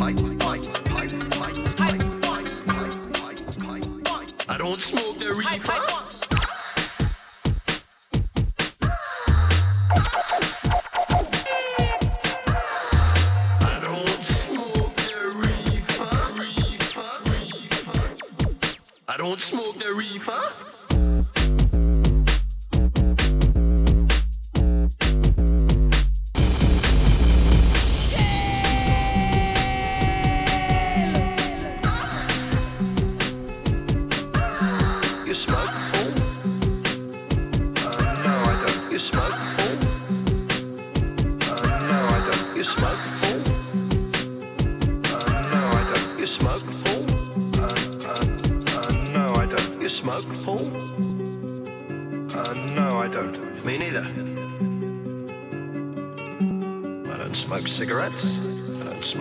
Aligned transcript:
Mike, 0.00 0.22
Mike, 0.46 0.79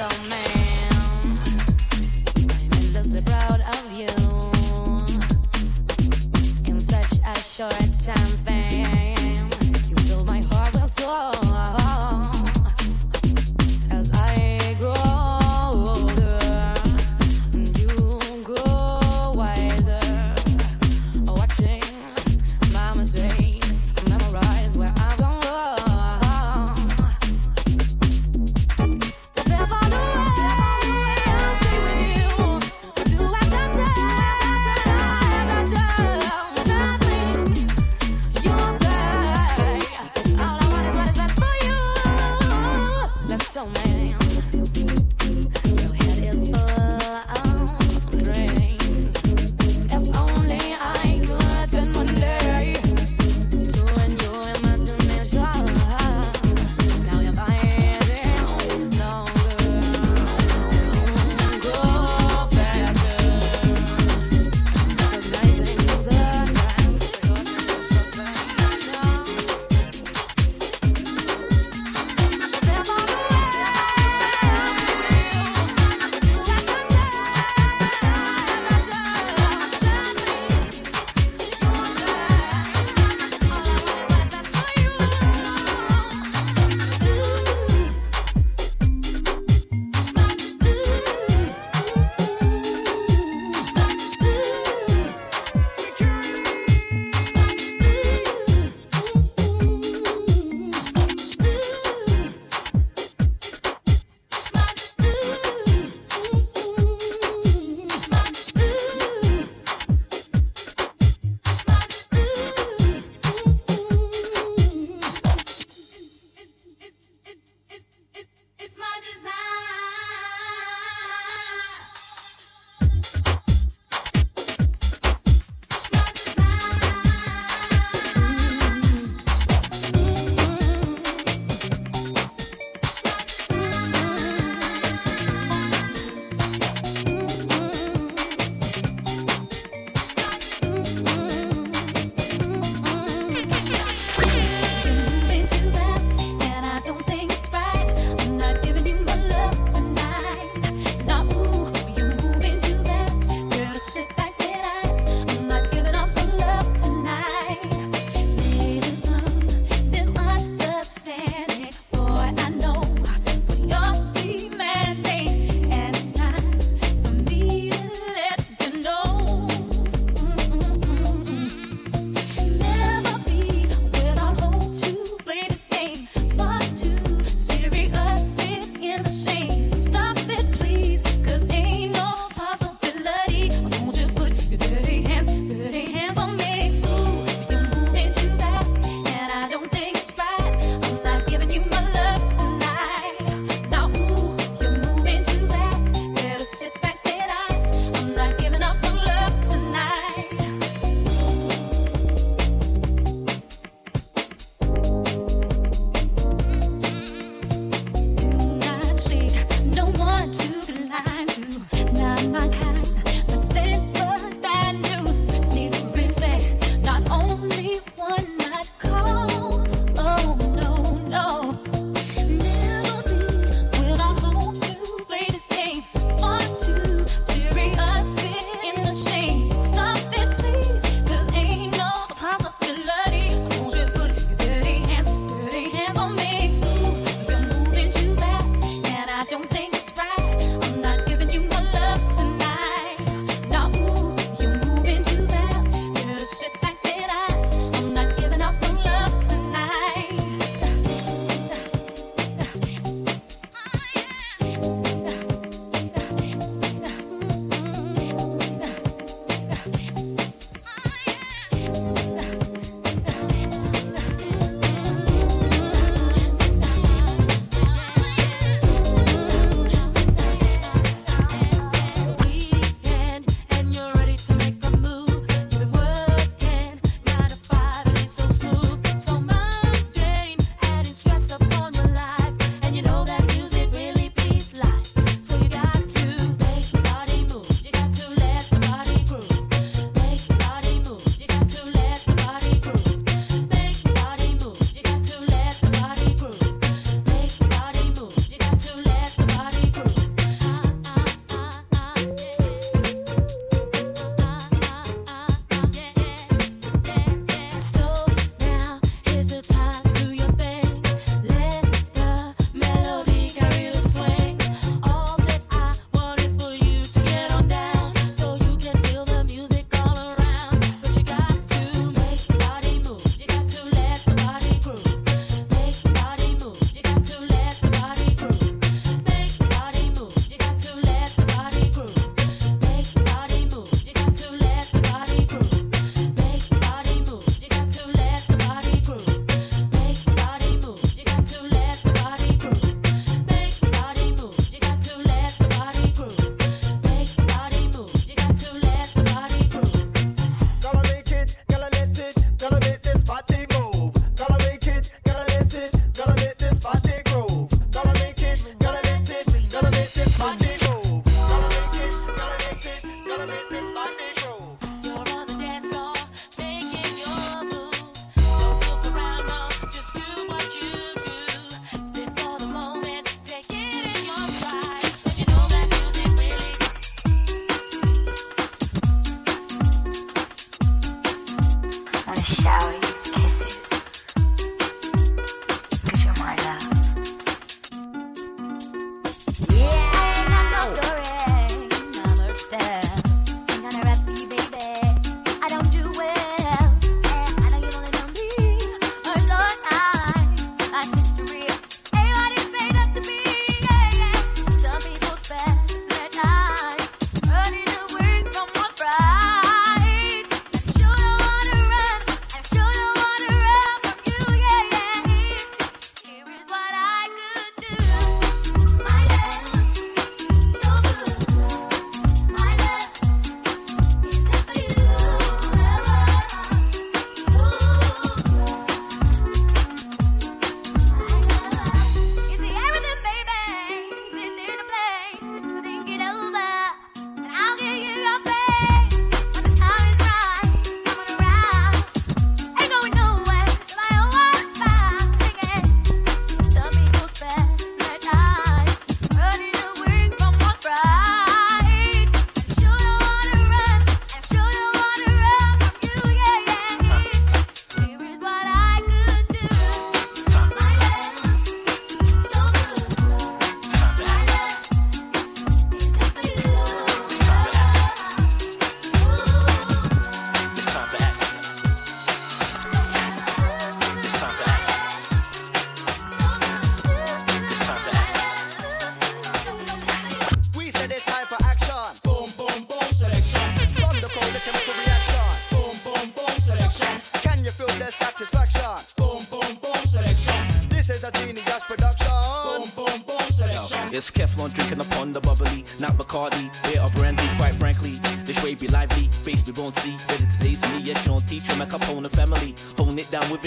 so 0.00 0.28
many 0.30 0.39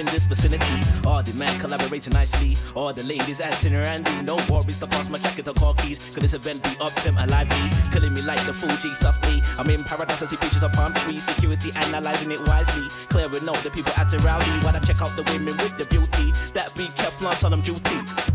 in 0.07 0.13
this 0.13 0.25
vicinity. 0.25 0.77
All 1.05 1.23
the 1.23 1.33
man 1.33 1.59
collaborating 1.59 2.13
nicely. 2.13 2.55
All 2.75 2.93
the 2.93 3.03
ladies 3.03 3.39
acting 3.39 3.73
randy. 3.73 4.11
No 4.23 4.35
worries 4.49 4.79
to 4.79 4.87
pass 4.87 5.09
my 5.09 5.17
jacket 5.19 5.47
or 5.47 5.53
car 5.53 5.73
keys. 5.75 5.99
Could 6.13 6.23
this 6.23 6.33
event 6.33 6.63
be 6.63 6.71
up 6.79 6.93
to 7.03 7.11
my 7.11 7.25
life? 7.25 7.49
Killing 7.91 8.13
me 8.13 8.21
like 8.21 8.45
the 8.45 8.53
Fugees 8.53 8.95
softly. 8.95 9.41
I'm 9.57 9.69
in 9.69 9.83
paradise, 9.83 10.21
as 10.21 10.29
he 10.31 10.37
features 10.37 10.63
a 10.63 10.69
palm 10.69 10.93
tree. 10.93 11.17
Security 11.17 11.71
analyzing 11.75 12.31
it 12.31 12.41
wisely. 12.47 12.87
Clearing 13.09 13.47
out 13.47 13.63
the 13.63 13.71
people 13.71 13.93
acting 13.95 14.19
rowdy. 14.21 14.51
While 14.65 14.75
I 14.75 14.79
check 14.79 15.01
out 15.01 15.15
the 15.15 15.23
women 15.31 15.55
with 15.57 15.77
the 15.77 15.85
beauty. 15.85 16.31
That 16.53 16.73
be 16.75 16.85
Keflon 16.99 17.43
on 17.43 17.51
them 17.51 17.61
duty. 17.61 18.32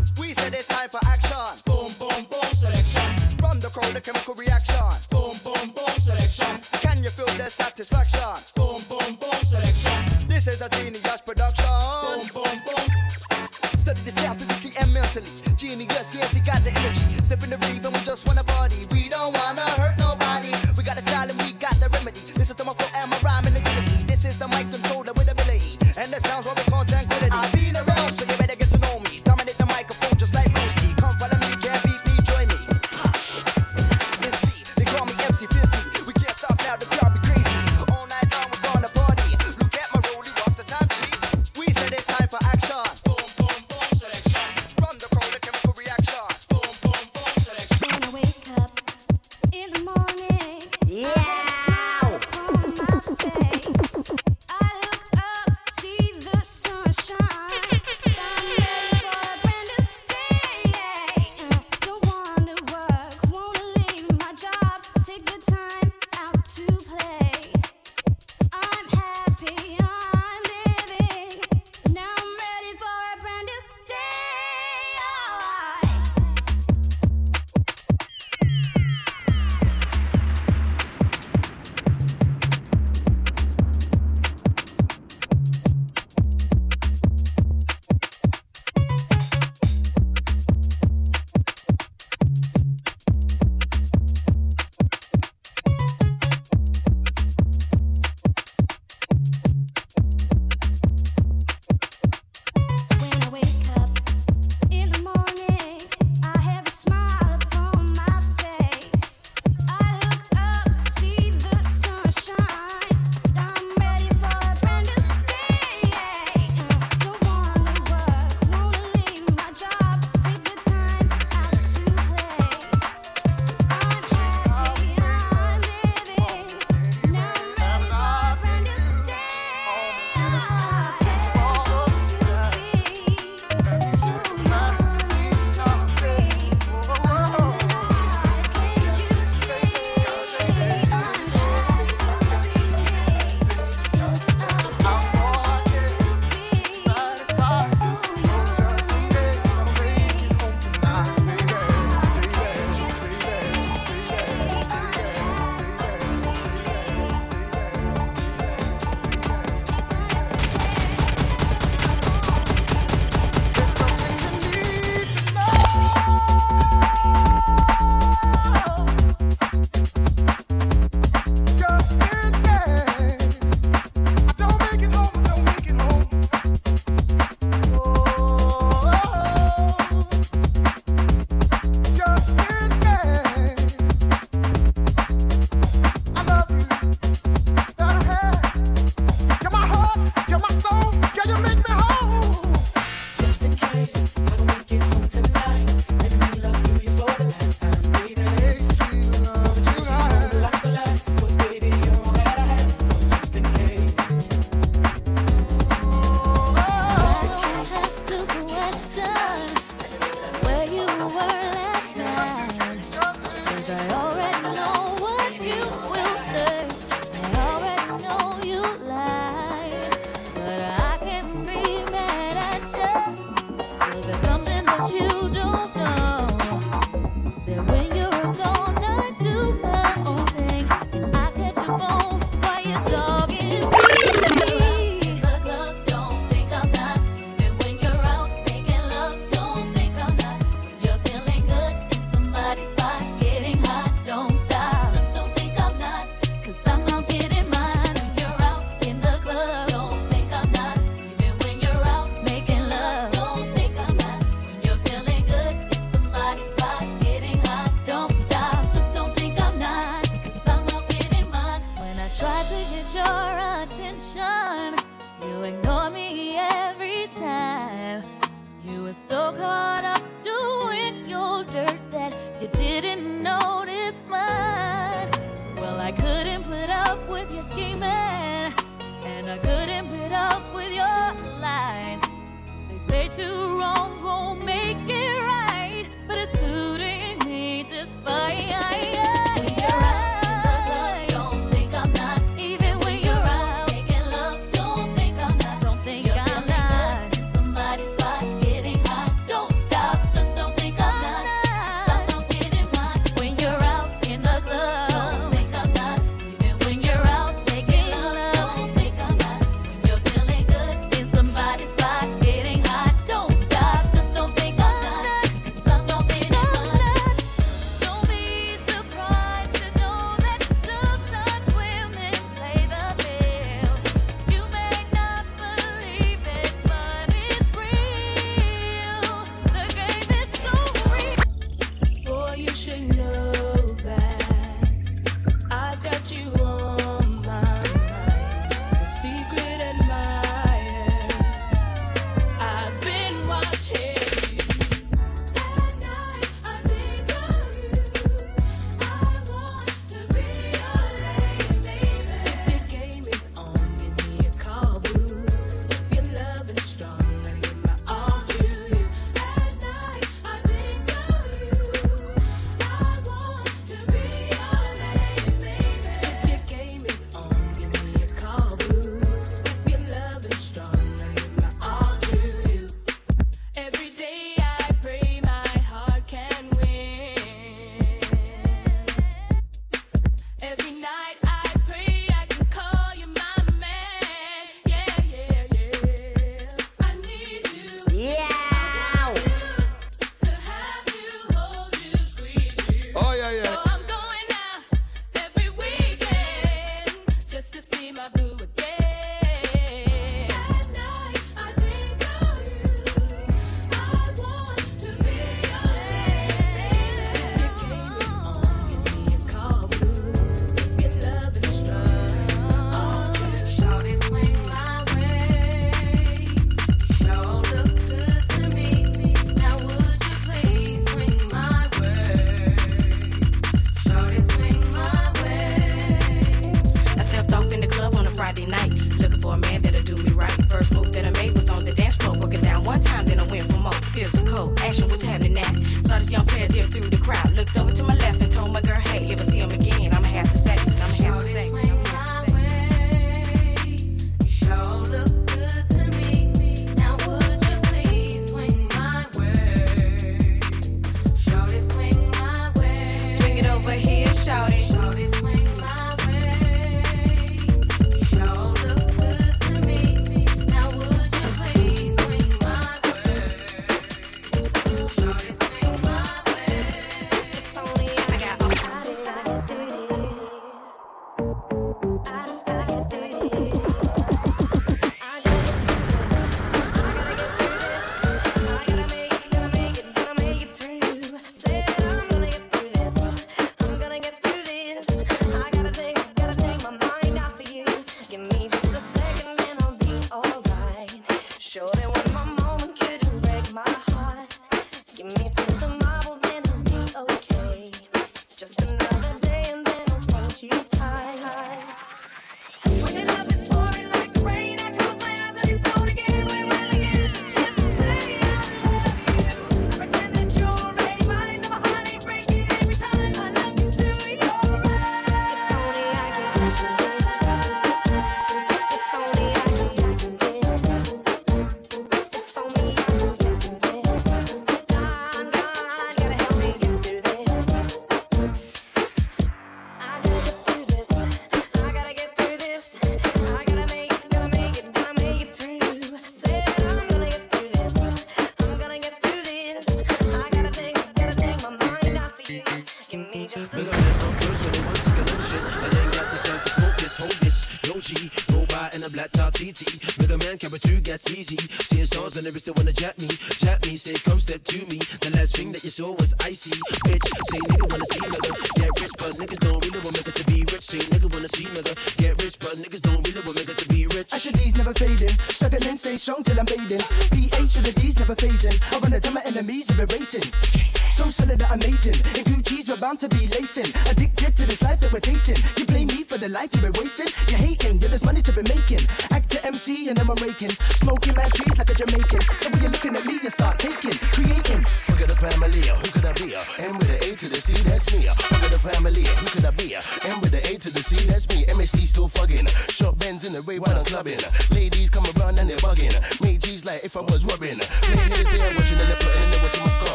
To 572.99 573.07
be 573.07 573.27
lacing. 573.27 573.88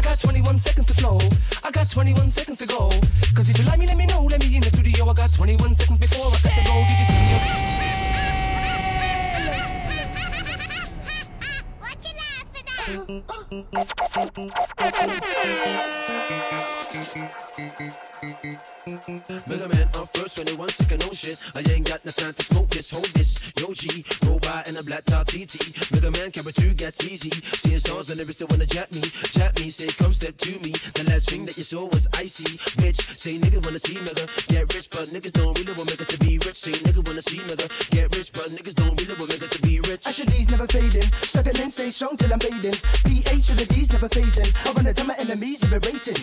I 0.00 0.02
got 0.02 0.18
21 0.18 0.58
seconds 0.58 0.86
to 0.86 0.94
flow. 0.94 1.18
I 1.62 1.70
got 1.70 1.90
21 1.90 2.30
seconds 2.30 2.56
to 2.56 2.66
go. 2.66 2.88
Cause 3.34 3.50
if 3.50 3.58
you 3.58 3.66
like 3.66 3.78
me, 3.78 3.86
let 3.86 3.98
me 3.98 4.06
know. 4.06 4.24
Let 4.24 4.40
me 4.40 4.56
in 4.56 4.62
the 4.62 4.70
studio. 4.70 5.06
I 5.06 5.12
got 5.12 5.30
21 5.30 5.74
seconds 5.74 5.98
before 5.98 6.24
I 6.24 6.30
got 6.30 6.54
to 6.54 6.64
go. 6.64 6.72
Did 6.88 6.98
you 6.98 7.04
see 7.04 7.20
me? 7.20 7.60
Mega 19.46 19.68
Man 19.68 19.89
first, 20.20 20.36
21 20.36 20.68
second, 20.68 21.00
no 21.00 21.12
shit. 21.12 21.38
I 21.54 21.60
ain't 21.72 21.88
got 21.88 22.04
no 22.04 22.12
time 22.12 22.34
to 22.34 22.42
smoke 22.42 22.68
this, 22.70 22.90
hold 22.90 23.08
this. 23.16 23.40
Yo 23.58 23.72
G, 23.72 24.04
robot 24.26 24.68
in 24.68 24.76
a 24.76 24.82
black 24.82 25.04
top 25.04 25.26
TT. 25.26 25.56
Mega 25.92 26.10
Man, 26.10 26.30
carry 26.30 26.52
two 26.52 26.74
gas 26.74 27.02
easy. 27.04 27.30
Seeing 27.54 27.78
stars 27.78 28.10
on 28.10 28.18
the 28.18 28.24
they 28.24 28.44
wanna 28.44 28.66
jap 28.66 28.92
me. 28.92 29.00
Jap 29.32 29.58
me, 29.58 29.70
say 29.70 29.88
come 29.88 30.12
step 30.12 30.36
to 30.36 30.52
me. 30.60 30.72
The 30.94 31.04
last 31.08 31.30
thing 31.30 31.46
that 31.46 31.56
you 31.56 31.64
saw 31.64 31.88
was 31.88 32.06
icy. 32.14 32.58
Bitch, 32.80 33.00
say 33.16 33.38
nigga 33.38 33.64
wanna 33.64 33.78
see 33.78 33.96
nigga. 33.96 34.24
Get 34.48 34.72
rich, 34.74 34.90
but 34.90 35.08
niggas 35.08 35.32
don't 35.32 35.56
really 35.58 35.72
want 35.72 35.88
nigga 35.88 36.06
to 36.06 36.18
be 36.18 36.38
rich. 36.44 36.56
Say 36.56 36.72
nigga 36.72 37.06
wanna 37.06 37.22
see 37.22 37.38
nigga. 37.38 37.66
Get 37.90 38.14
rich, 38.14 38.32
but 38.32 38.48
niggas 38.52 38.74
don't 38.74 39.00
really 39.00 39.14
want 39.14 39.30
nigga 39.30 39.48
to 39.48 39.62
be 39.62 39.80
rich. 39.80 40.06
Asher 40.06 40.26
D's 40.26 40.50
never 40.50 40.66
fading. 40.66 41.08
Struggling, 41.22 41.70
stay 41.70 41.90
strong 41.90 42.16
till 42.16 42.32
I'm 42.32 42.40
fading. 42.40 42.76
PH 43.08 43.46
with 43.48 43.58
the 43.62 43.66
D's 43.74 43.92
never 43.92 44.08
phasing. 44.08 44.50
I 44.66 44.72
run 44.72 44.86
it 44.86 45.00
my 45.06 45.16
enemies 45.16 45.64
are 45.64 45.76
erasing. 45.76 46.20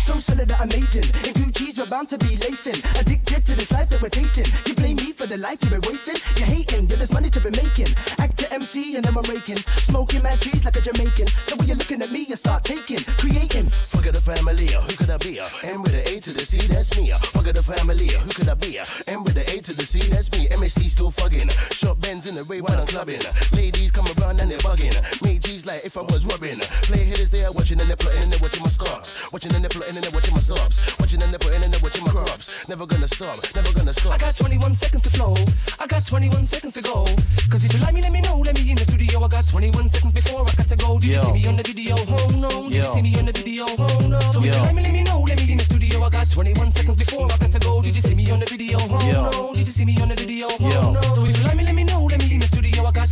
So 0.00 0.14
solid 0.20 0.50
amazing. 0.60 1.04
And 1.26 1.34
Gucci's 1.36 1.78
we're 1.78 1.86
bound 1.86 2.08
to 2.10 2.18
be 2.18 2.36
lacing. 2.36 2.78
Addicted 3.00 3.25
to 3.26 3.54
this 3.54 3.70
life 3.70 3.88
that 3.90 4.02
we're 4.02 4.08
tasting. 4.08 4.44
You 4.66 4.74
blame 4.74 4.96
me 4.96 5.12
for 5.12 5.26
the 5.26 5.36
life 5.36 5.58
you've 5.62 5.70
been 5.70 5.80
wasting. 5.88 6.16
You're 6.36 6.46
hating, 6.46 6.88
yeah, 6.88 6.96
there's 6.96 7.12
money 7.12 7.30
to 7.30 7.40
be 7.40 7.50
making. 7.50 7.88
Act 8.18 8.36
to 8.38 8.52
MC 8.52 8.96
and 8.96 9.04
then 9.04 9.16
I'm 9.16 9.24
raking. 9.30 9.56
Smoking 9.86 10.22
mad 10.22 10.40
trees 10.40 10.64
like 10.64 10.76
a 10.76 10.80
Jamaican. 10.80 11.28
So 11.46 11.54
when 11.56 11.68
you're 11.68 11.76
looking 11.76 12.02
at 12.02 12.10
me, 12.10 12.26
you 12.28 12.36
start 12.36 12.64
taking, 12.64 12.98
creating. 13.22 13.70
Fuck 13.70 14.04
the 14.04 14.20
family, 14.20 14.74
uh, 14.74 14.80
who 14.80 14.96
could 14.96 15.10
I 15.10 15.16
be? 15.18 15.40
Uh? 15.40 15.46
M 15.62 15.82
with 15.82 15.92
the 15.92 16.02
A 16.10 16.20
to 16.20 16.32
the 16.32 16.44
C, 16.44 16.66
that's 16.66 16.98
me. 16.98 17.12
Uh. 17.12 17.18
Fuck 17.18 17.44
the 17.44 17.62
family, 17.62 18.08
who 18.08 18.30
could 18.30 18.48
I 18.48 18.54
be? 18.54 18.78
M 19.06 19.24
with 19.24 19.34
the 19.34 19.44
A 19.50 19.60
to 19.60 19.72
the 19.74 19.86
C, 19.86 20.00
that's 20.10 20.30
me. 20.32 20.48
MSC 20.48 20.90
still 20.90 21.10
fucking. 21.10 21.48
Short 21.70 22.00
bends 22.00 22.26
in 22.26 22.34
the 22.34 22.44
way 22.44 22.60
while 22.60 22.78
I'm 22.78 22.86
clubbing. 22.86 23.22
Ladies 23.52 23.90
come 23.90 24.06
around 24.18 24.40
and 24.40 24.50
they're 24.50 24.58
bugging. 24.58 24.94
Make 25.24 25.42
G's 25.42 25.66
like 25.66 25.84
if 25.84 25.96
I 25.96 26.02
was 26.02 26.26
rubbing. 26.26 26.58
Play 26.90 27.04
hitters 27.04 27.30
there, 27.30 27.50
watching 27.52 27.78
the 27.78 27.84
nipple 27.84 28.10
and 28.10 28.32
then 28.32 28.40
watching 28.40 28.62
my 28.62 28.68
stocks. 28.68 29.32
Watching 29.32 29.52
the 29.52 29.60
nipple 29.60 29.82
and 29.82 29.96
then 29.96 30.12
watching 30.12 30.34
my 30.34 30.40
stops. 30.40 30.98
Watching 30.98 31.20
the 31.20 31.26
nipple 31.28 31.50
and 31.50 31.64
then 31.64 31.80
watching 31.82 32.04
my 32.04 32.12
crops. 32.12 32.68
Never 32.68 32.86
gonna 32.86 33.08
stop, 33.16 33.54
never 33.54 33.72
gonna 33.72 33.92
I 34.12 34.18
got 34.18 34.36
21 34.36 34.74
seconds 34.74 35.02
to 35.02 35.10
flow. 35.10 35.34
I 35.78 35.86
got 35.86 36.04
21 36.04 36.44
seconds 36.44 36.74
to 36.74 36.82
go. 36.82 37.06
Cause 37.48 37.64
if 37.64 37.72
you 37.72 37.80
like 37.80 37.94
me, 37.94 38.02
let 38.02 38.12
me 38.12 38.20
know. 38.20 38.40
Let 38.40 38.54
me 38.54 38.70
in 38.70 38.76
the 38.76 38.84
studio. 38.84 39.24
I 39.24 39.28
got 39.28 39.48
21 39.48 39.88
seconds 39.88 40.12
before 40.12 40.42
I 40.42 40.52
got 40.52 40.68
to 40.68 40.76
go. 40.76 40.98
Did 40.98 41.10
you 41.10 41.18
see 41.18 41.32
me 41.32 41.46
on 41.46 41.56
the 41.56 41.62
video? 41.62 41.96
Oh 41.96 42.28
no. 42.36 42.68
Did 42.68 42.74
you 42.74 42.88
see 42.94 43.02
me 43.02 43.16
on 43.18 43.24
the 43.24 43.32
video? 43.32 43.64
Oh 43.78 44.06
no. 44.08 44.20
So 44.30 44.40
if 44.40 44.54
you 44.54 44.60
like 44.60 44.74
me, 44.74 44.82
let 44.82 44.92
me 44.92 45.02
know. 45.04 45.20
Let 45.20 45.38
me 45.40 45.52
in 45.52 45.58
the 45.58 45.64
studio. 45.64 46.02
I 46.02 46.10
got 46.10 46.30
21 46.30 46.72
seconds 46.72 46.96
before 46.96 47.24
I 47.24 47.36
got 47.38 47.50
to 47.50 47.58
go. 47.58 47.80
Did 47.80 47.94
you 47.94 48.02
see 48.02 48.14
me 48.14 48.30
on 48.30 48.40
the 48.40 48.46
video? 48.46 48.78
Oh 48.80 49.30
no. 49.32 49.52
Did 49.54 49.66
you 49.66 49.72
see 49.72 49.84
me 49.84 49.96
on 50.02 50.08
the 50.08 50.16
video? 50.16 50.48
Oh 50.50 50.92
no. 50.92 51.00
So 51.14 51.22
if 51.22 51.38
you 51.38 51.45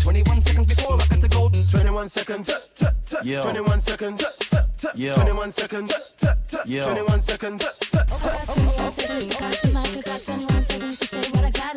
21 0.05 0.41
seconds 0.43 0.67
before 0.67 1.01
I 1.01 1.07
got 1.07 1.21
to 1.23 1.29
go. 1.29 1.49
21 1.49 2.09
seconds. 2.11 2.69
21 3.25 3.81
seconds. 3.81 4.21
21 4.97 5.51
seconds. 5.51 6.13
21 6.53 7.21
seconds. 7.23 7.65
I 7.95 8.05
got 8.05 8.47
21 8.47 8.93
seconds 8.93 9.29
to 9.29 9.35
catch 9.35 9.63
the 9.63 9.69
mic. 9.73 9.97
I 9.97 10.03
got 10.03 10.23
21 10.23 10.65
seconds 10.65 10.99
to 10.99 11.07
say 11.07 11.31
what 11.31 11.45
I 11.45 11.51
gotta 11.51 11.74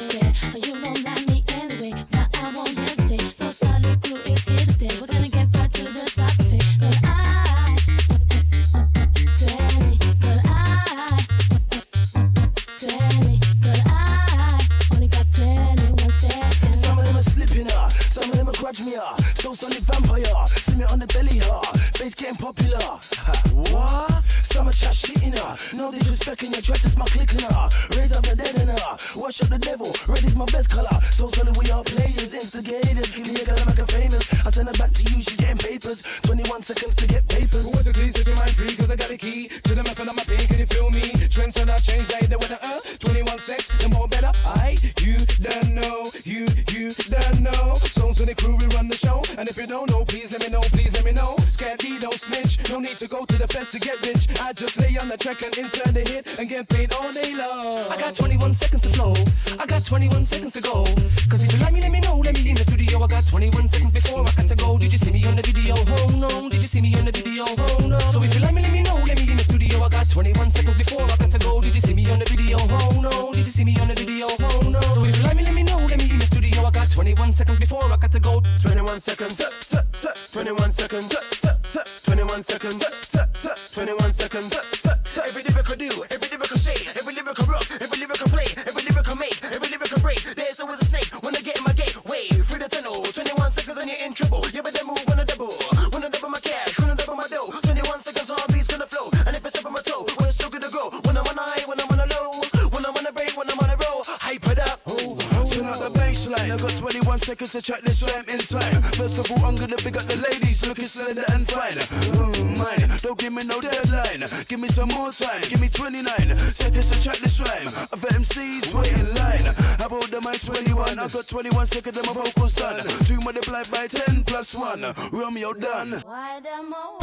slender 111.58 111.82
fine. 111.82 112.00
Mm, 112.14 112.58
mine, 112.58 113.00
don't 113.02 113.18
give 113.18 113.34
me 113.34 113.44
no 113.44 113.60
deadline. 113.62 114.24
Give 114.48 114.60
me 114.60 114.68
some 114.68 114.90
more 114.90 115.12
time. 115.12 115.42
Give 115.50 115.60
me 115.60 115.70
29 115.70 116.38
seconds 116.50 116.92
to 116.92 117.02
track 117.02 117.18
this 117.18 117.40
rhyme. 117.40 117.68
Other 117.92 118.10
MCs 118.10 118.74
wait 118.74 118.94
in 118.94 119.16
line. 119.16 119.54
How 119.80 119.88
about 119.88 120.10
the 120.12 120.22
mic 120.22 120.42
21? 120.42 121.00
I 121.00 121.08
got 121.08 121.28
21 121.28 121.66
seconds 121.66 121.98
and 121.98 122.08
my 122.08 122.14
vocals 122.14 122.54
done. 122.54 122.80
Two 123.06 123.20
multiplied 123.22 123.70
by 123.72 123.88
10 123.88 124.24
plus 124.24 124.56
1. 124.56 124.86
Romeo 125.12 125.54
done. 125.54 126.02
Why 126.06 126.40
them 126.42 126.74
a 126.74 126.98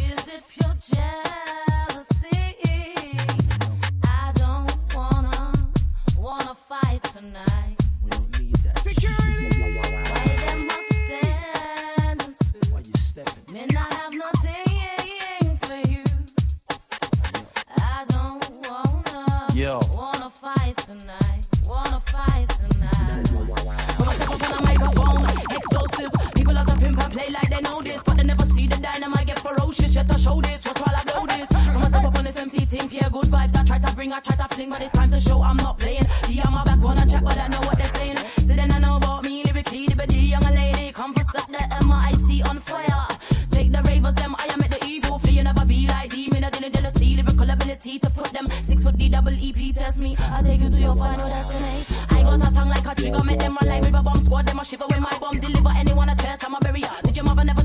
Is 0.00 0.28
it 0.28 0.42
pure 0.48 0.76
jealousy? 0.80 2.28
I 4.04 4.32
don't 4.34 4.94
wanna, 4.94 5.52
wanna 6.18 6.54
fight 6.54 7.02
tonight. 7.04 7.76
Why 8.02 9.51
Wanna 20.92 22.00
fight 22.00 22.48
tonight. 22.50 23.24
Put 23.96 24.06
myself 24.06 24.42
up 24.42 24.50
on 24.50 24.58
a 24.58 24.62
microphone, 24.62 25.24
explosive. 25.56 26.12
People 26.34 26.52
love 26.52 26.66
to 26.66 26.76
pimp 26.76 27.02
and 27.02 27.12
play 27.14 27.30
like 27.30 27.48
they 27.48 27.62
know 27.62 27.80
this, 27.80 28.02
but 28.02 28.18
they 28.18 28.24
never 28.24 28.44
see 28.44 28.66
the 28.66 28.76
dynamite 28.76 29.26
get 29.26 29.38
ferocious. 29.38 29.94
Yet 29.94 30.12
I 30.12 30.16
show 30.18 30.42
this, 30.42 30.66
watch 30.66 30.80
while 30.80 30.94
I 30.94 31.02
blow 31.04 31.26
this. 31.26 31.50
From 31.72 31.80
a 31.82 31.86
step 31.86 32.04
up 32.04 32.14
on 32.18 32.24
this 32.24 32.36
MC 32.36 32.66
team, 32.66 32.90
pure 32.90 33.08
good 33.08 33.24
vibes. 33.24 33.56
I 33.56 33.64
try 33.64 33.78
to 33.78 33.94
bring, 33.96 34.12
I 34.12 34.20
try 34.20 34.36
to 34.36 34.54
fling, 34.54 34.68
but 34.68 34.82
it's 34.82 34.92
time 34.92 35.08
to 35.12 35.20
show 35.20 35.40
I'm 35.42 35.56
not 35.56 35.78
playing. 35.78 36.06
Yeah, 36.28 36.50
my 36.50 36.62
back 36.62 36.82
wanna 36.82 37.06
chat, 37.06 37.24
but 37.24 37.38
I 37.38 37.48
know 37.48 37.61
me. 50.02 50.16
I 50.18 50.42
take 50.42 50.60
you 50.60 50.70
to 50.70 50.80
your 50.80 50.96
final 50.96 51.28
destiny. 51.28 51.84
I 52.10 52.22
got 52.22 52.48
a 52.48 52.52
tongue 52.52 52.68
like 52.68 52.86
a 52.86 52.94
trigger, 52.94 53.22
make 53.24 53.38
them 53.38 53.56
run 53.60 53.68
like 53.68 53.84
river 53.84 54.02
bomb 54.02 54.16
squad. 54.16 54.46
Them 54.46 54.58
a 54.58 54.64
shiver 54.64 54.84
when 54.88 55.02
my 55.02 55.16
bomb 55.20 55.38
deliver. 55.38 55.70
Anyone 55.76 56.08
a 56.08 56.14
test, 56.16 56.44
I'm 56.44 56.54
a 56.54 56.60
barrier. 56.60 56.90
Did 57.04 57.16
your 57.16 57.24
mother 57.24 57.44
never? 57.44 57.61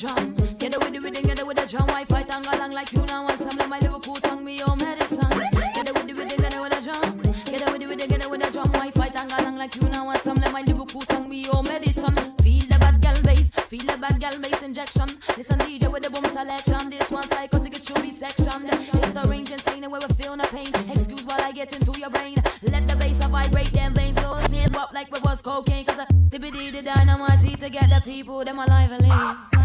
drum. 0.00 0.34
Get 0.58 0.74
away 0.74 0.98
with 0.98 1.14
the 1.14 1.22
get 1.22 1.38
away 1.40 1.48
with 1.48 1.56
the 1.58 1.66
drum. 1.66 1.86
Why 1.88 2.04
fight 2.06 2.30
and 2.32 2.42
go 2.44 2.50
along 2.56 2.72
like 2.72 2.90
you 2.92 3.04
now? 3.04 3.24
Want 3.24 3.38
some 3.38 3.60
of 3.60 3.68
my 3.68 3.78
lyrical 3.80 4.14
tongue, 4.14 4.44
me 4.44 4.56
your 4.56 4.74
medicine. 4.76 5.28
Get 5.74 5.90
away 5.90 6.12
with 6.14 6.28
the 6.30 6.36
get 6.40 6.56
away 6.56 6.68
with 6.68 6.72
the 6.72 6.80
drum. 6.88 7.20
Get 7.44 7.68
away 7.68 7.86
with 7.86 8.00
the 8.00 8.06
get 8.08 8.24
away 8.24 8.38
with 8.38 8.46
the 8.46 8.50
drum. 8.50 8.72
Why 8.72 8.90
fight 8.92 9.14
and 9.16 9.28
go 9.28 9.36
along 9.40 9.56
like 9.58 9.74
you 9.76 9.88
now? 9.90 10.06
Want 10.06 10.20
some 10.20 10.38
of 10.38 10.52
my 10.52 10.62
lyrical 10.62 11.02
tongue, 11.02 11.28
me 11.28 11.44
your 11.44 11.62
medicine. 11.62 12.16
Feel 12.40 12.64
the 12.72 12.78
bad 12.80 13.02
girl 13.02 13.18
bass, 13.22 13.50
feel 13.68 13.84
the 13.84 13.98
bad 14.00 14.16
girl 14.20 14.40
bass 14.40 14.62
injection. 14.62 15.08
Listen 15.36 15.58
DJ 15.58 15.92
with 15.92 16.02
the 16.02 16.10
boom 16.10 16.24
selection. 16.32 16.88
This 16.88 17.10
one's 17.10 17.28
psychotic, 17.28 17.76
it 17.76 17.84
should 17.84 18.00
be 18.00 18.10
sectioned. 18.10 18.72
It's 18.72 19.10
the 19.10 19.24
range 19.28 19.50
insane, 19.50 19.84
and 19.84 19.92
where 19.92 20.00
we 20.00 20.14
feel 20.14 20.34
no 20.34 20.44
pain. 20.44 20.72
Excuse 20.88 21.26
while 21.26 21.42
I 21.42 21.52
get 21.52 21.76
into 21.76 21.92
your 22.00 22.08
brain. 22.08 22.36
Let 22.62 22.88
the 22.88 22.96
bass 22.96 23.20
vibrate, 23.26 23.72
them 23.72 23.92
veins 23.92 24.18
go 24.18 24.40
snap 24.48 24.76
up 24.76 24.94
like 24.94 25.12
we 25.12 25.20
was 25.20 25.42
cocaine. 25.42 25.84
Cause 25.84 25.98
I 25.98 26.06
tippity 26.32 26.72
the 26.72 26.80
dynamite 26.80 27.58
to 27.60 27.68
get 27.68 27.90
the 27.90 28.00
people 28.02 28.42
them 28.46 28.58
alive 28.58 28.92
and 28.92 29.06
live. 29.06 29.59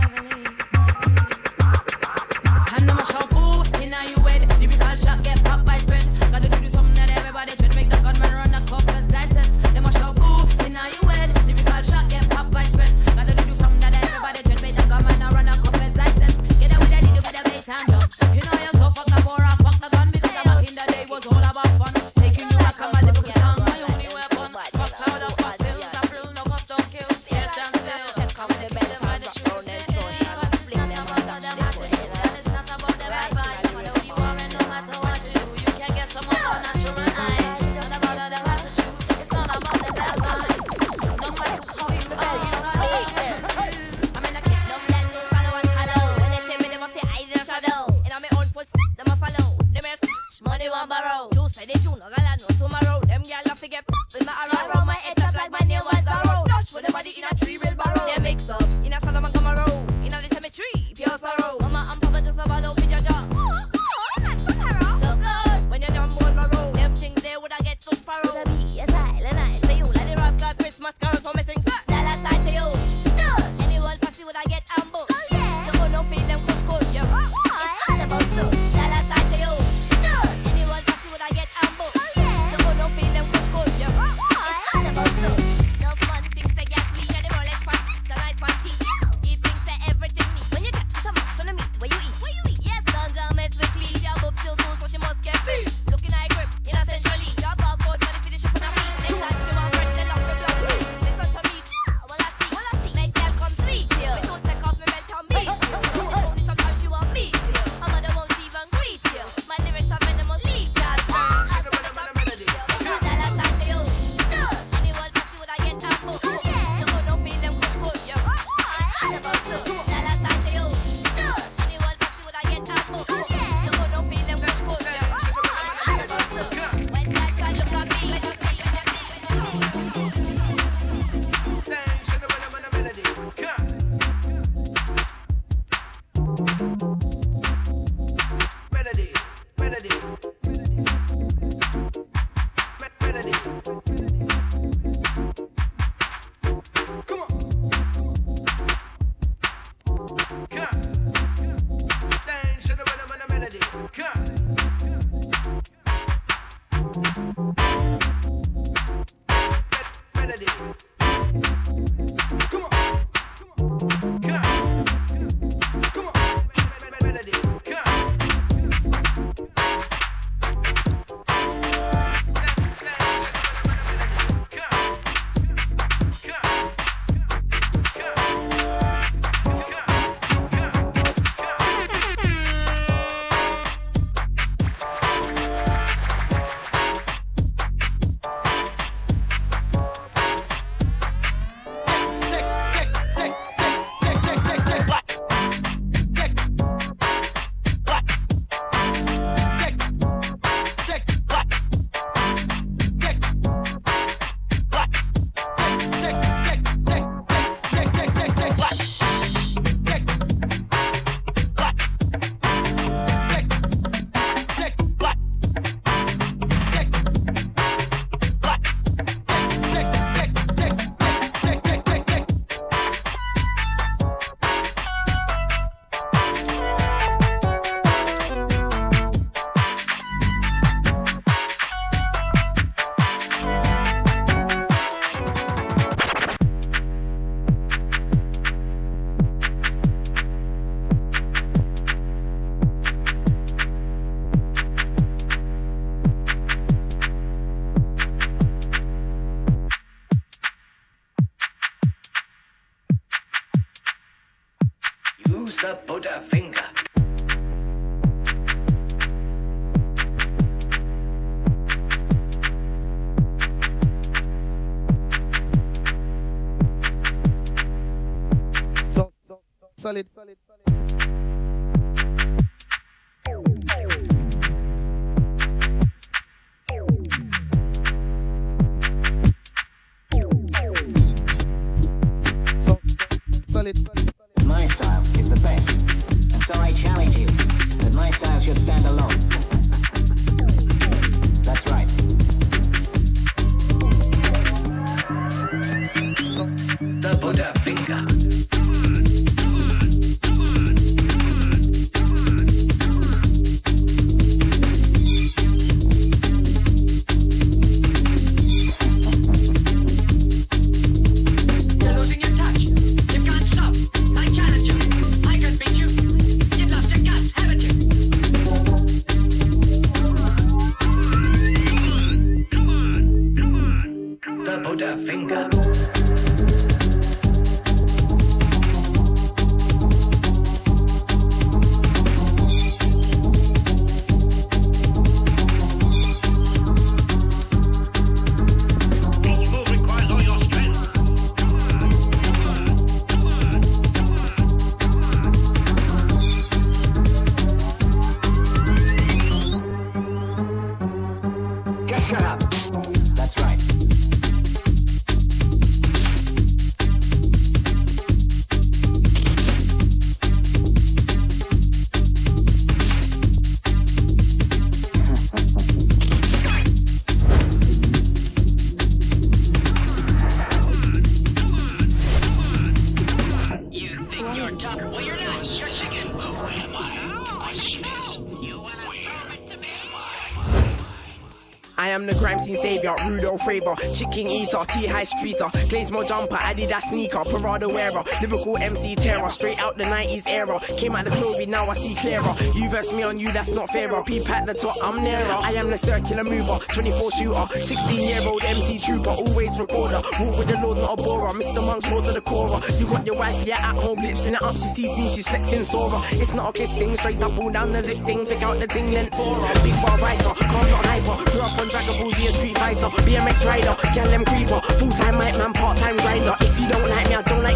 Faber, 383.46 383.76
chicken 383.94 384.28
eater, 384.28 384.66
T 384.74 384.88
high 384.88 385.04
streeter, 385.04 385.46
Glazemo 385.76 386.08
jumper, 386.08 386.38
Adidas 386.38 386.84
sneaker, 386.84 387.18
Parada 387.18 387.68
wearer, 387.68 388.02
lyrical 388.22 388.56
MC 388.58 388.96
terror, 388.96 389.30
straight 389.30 389.60
out 389.60 389.78
the 389.78 389.84
90s 389.84 390.26
era. 390.26 390.58
Came 390.78 390.96
out 390.96 391.04
the 391.04 391.12
glory, 391.12 391.46
now 391.46 391.68
I 391.68 391.74
see 391.74 391.96
clearer. 391.96 392.34
You 392.54 392.70
verse 392.70 392.94
me 392.94 393.04
on 393.04 393.20
you, 393.20 393.34
that's 393.34 393.52
not 393.52 393.70
fairer. 393.70 394.02
Peep 394.04 394.30
at 394.30 394.46
the 394.46 394.54
top, 394.54 394.78
I'm 394.82 395.04
nearer. 395.04 395.38
I 395.42 395.52
am 395.56 395.70
the 395.70 395.78
circular 395.78 396.24
mover, 396.24 396.60
24 396.60 397.12
shooter, 397.12 397.46
16 397.62 398.02
year 398.02 398.22
old 398.22 398.42
MC 398.46 398.80
trooper, 398.80 399.10
always 399.10 399.60
recorder. 399.60 400.02
Walk 400.18 400.38
with 400.38 400.48
the 400.48 400.58
Lord, 400.62 400.78
not 400.78 400.98
a 400.98 401.04
borer. 401.04 401.34
Mr. 401.34 401.66
Monk's 401.66 401.90
raw 401.90 402.00
to 402.00 402.14
the 402.14 402.22
core. 402.22 402.62
You 402.80 402.88
got 402.88 403.06
your 403.06 403.18
wife, 403.18 403.46
yeah, 403.46 403.58
at 403.58 403.76
home, 403.76 403.98
blitzing 403.98 404.36
it 404.36 404.42
up. 404.42 404.56
She 404.56 404.70
sees 404.70 404.98
me, 404.98 405.10
she's 405.10 405.28
flexing 405.28 405.66
Sora. 405.66 406.00
It's 406.14 406.34
not 406.34 406.52
a 406.52 406.54
kiss 406.54 406.72
thing, 406.72 406.96
straight 406.96 407.22
up, 407.22 407.36
pull 407.36 407.50
down 407.50 407.74
the 407.74 407.84
zip 407.84 408.02
thing, 408.06 408.26
pick 408.26 408.42
out 408.44 408.60
the 408.62 408.68
thing, 408.68 408.92
then 408.92 409.10
aura. 409.14 409.54
Big 409.62 409.76
bar 409.82 409.98
writer, 409.98 410.30
car 410.30 410.68
not 410.70 410.86
hyper. 410.86 411.32
Grew 411.32 411.42
up 411.42 411.60
on 411.60 411.68
Dragon 411.68 412.00
Ball 412.00 412.12
Z, 412.12 412.28
a 412.28 412.32
street 412.32 412.58
fighter, 412.58 412.88
BMX 413.04 413.46
rider, 413.46 413.76
gal 413.94 414.08
them 414.08 414.24
creeper. 414.24 414.62
Full 414.80 414.92
time 414.92 415.18
mic 415.18 415.38
man, 415.38 415.52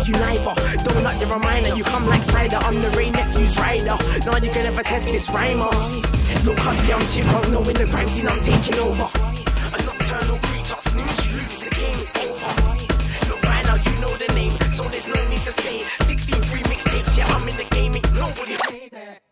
you 0.10 0.20
neither. 0.20 0.54
Don't 0.84 1.04
like 1.04 1.20
the 1.20 1.28
reminder, 1.28 1.76
you 1.76 1.84
come 1.84 2.06
like 2.08 2.22
cider. 2.22 2.58
I'm 2.58 2.82
the 2.82 2.90
rain 2.92 3.14
nephew's 3.14 3.58
rider. 3.58 3.98
No 4.26 4.32
one 4.32 4.44
you 4.44 4.52
can 4.52 4.64
never 4.64 4.84
test 4.84 5.06
this 5.06 5.30
rhymer. 5.30 5.70
Look, 6.46 6.60
I 6.66 6.76
see 6.82 6.94
I'm 6.94 7.06
chipmunk, 7.06 7.50
knowing 7.50 7.78
the 7.78 7.86
crime 7.86 8.08
scene 8.08 8.28
I'm 8.28 8.42
taking 8.42 8.80
over. 8.80 9.08
A 9.76 9.78
nocturnal 9.86 10.40
creature, 10.50 10.82
snooze, 10.82 11.20
you 11.28 11.34
lose, 11.38 11.60
the 11.60 11.70
game 11.70 12.00
is 12.00 12.14
over. 12.26 12.52
Look, 13.30 13.42
by 13.42 13.62
now 13.64 13.76
you 13.76 13.94
know 14.02 14.14
the 14.18 14.32
name, 14.34 14.52
so 14.70 14.84
there's 14.90 15.08
no 15.08 15.20
need 15.30 15.44
to 15.46 15.52
say. 15.52 15.86
16 15.86 16.42
free 16.44 16.64
mixtapes, 16.64 17.18
yeah, 17.18 17.28
I'm 17.28 17.48
in 17.48 17.58
the 17.58 17.66
game, 17.76 17.96
ain't 17.96 18.14
nobody. 18.14 19.29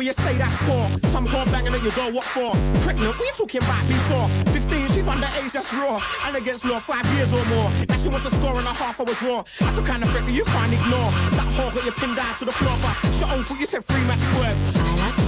Where 0.00 0.06
you 0.06 0.12
stay, 0.14 0.36
that's 0.40 0.56
poor. 0.64 0.88
Some 1.12 1.26
whore 1.28 1.44
banging 1.52 1.76
at 1.76 1.82
your 1.84 1.92
door, 1.92 2.08
what 2.10 2.24
for? 2.24 2.56
Pregnant, 2.80 3.12
what 3.20 3.26
you 3.28 3.36
talking 3.36 3.60
about? 3.60 3.84
Be 3.84 3.92
sure. 4.08 4.26
15, 4.48 4.88
she's 4.88 5.04
underage, 5.04 5.52
that's 5.52 5.68
raw. 5.76 6.00
And 6.24 6.36
against 6.40 6.64
law, 6.64 6.80
five 6.80 7.04
years 7.20 7.28
or 7.36 7.44
more. 7.52 7.68
Now 7.84 7.96
she 8.00 8.08
wants 8.08 8.24
a 8.24 8.32
score 8.32 8.56
and 8.56 8.64
a 8.64 8.72
half 8.72 8.96
hour 8.96 9.12
draw. 9.20 9.44
That's 9.60 9.76
the 9.76 9.84
kind 9.84 10.02
of 10.02 10.08
threat 10.08 10.24
that 10.24 10.32
you 10.32 10.44
can't 10.44 10.72
ignore. 10.72 11.12
That 11.36 11.48
whore 11.52 11.68
got 11.76 11.84
you 11.84 11.92
pinned 11.92 12.16
down 12.16 12.32
to 12.40 12.44
the 12.48 12.52
floor, 12.56 12.72
but 12.80 12.96
shut 13.12 13.28
own 13.28 13.44
foot, 13.44 13.60
you 13.60 13.66
said 13.66 13.84
three 13.84 14.00
magic 14.08 14.24
words. 14.40 14.64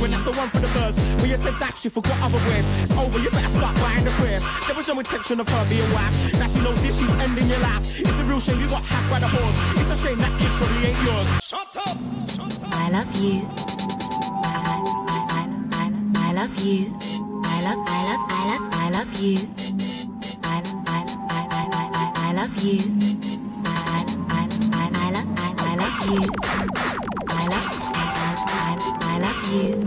When 0.01 0.11
that's 0.11 0.25
the 0.25 0.33
one 0.33 0.49
for 0.49 0.65
the 0.65 0.73
buzz. 0.73 0.97
When 1.21 1.29
you 1.29 1.37
said 1.37 1.61
that, 1.61 1.77
she 1.77 1.91
forgot 1.93 2.17
other 2.25 2.41
words. 2.49 2.65
It's 2.81 2.97
over, 2.97 3.21
you 3.21 3.29
better 3.29 3.53
start 3.53 3.77
buying 3.77 4.09
the 4.09 4.15
prayers. 4.17 4.41
There 4.65 4.77
was 4.77 4.89
no 4.89 4.97
intention 4.97 5.37
of 5.37 5.49
her 5.53 5.69
being 5.69 5.85
wife. 5.93 6.17
Now 6.41 6.49
she 6.49 6.65
knows 6.65 6.81
this, 6.81 6.97
she's 6.97 7.13
ending 7.21 7.45
your 7.45 7.61
life. 7.61 7.85
It's 8.01 8.17
a 8.17 8.25
real 8.25 8.41
shame 8.41 8.57
you 8.57 8.73
got 8.73 8.81
hacked 8.89 9.11
by 9.13 9.21
the 9.21 9.29
horse. 9.29 9.57
It's 9.85 9.93
a 9.93 9.99
shame 10.01 10.17
that 10.25 10.33
kid 10.41 10.49
probably 10.57 10.89
ain't 10.89 11.01
yours. 11.05 11.29
Shut 11.45 11.77
up! 11.77 12.01
I 12.73 12.89
love 12.89 13.13
you. 13.21 13.72
I, 16.33 16.35
love 16.35 16.65
you. 16.65 16.91
I 17.45 17.63
love, 17.63 17.85
I 17.87 18.01
love, 18.09 18.25
I 18.31 18.49
love, 18.49 18.65
I 18.73 18.89
love 18.89 19.21
you. 19.21 19.37
I, 20.43 20.63
I, 20.87 21.05
I, 21.29 21.29
I, 21.29 21.47
I, 21.51 21.91
I, 21.93 22.13
I 22.17 22.33
love 22.33 22.57
you. 22.65 22.81
I, 23.67 23.69
I, 23.69 24.07
I, 24.31 24.89
I, 24.95 25.11
love, 25.11 25.29
I, 25.37 25.53
I 25.59 25.77
love 25.77 26.01
you. 26.09 26.23
I 27.29 27.49
love, 27.49 27.69
I, 27.93 28.09
I, 28.17 28.41
I, 28.49 28.97
I 29.03 29.19
love 29.19 29.45
you. 29.53 29.85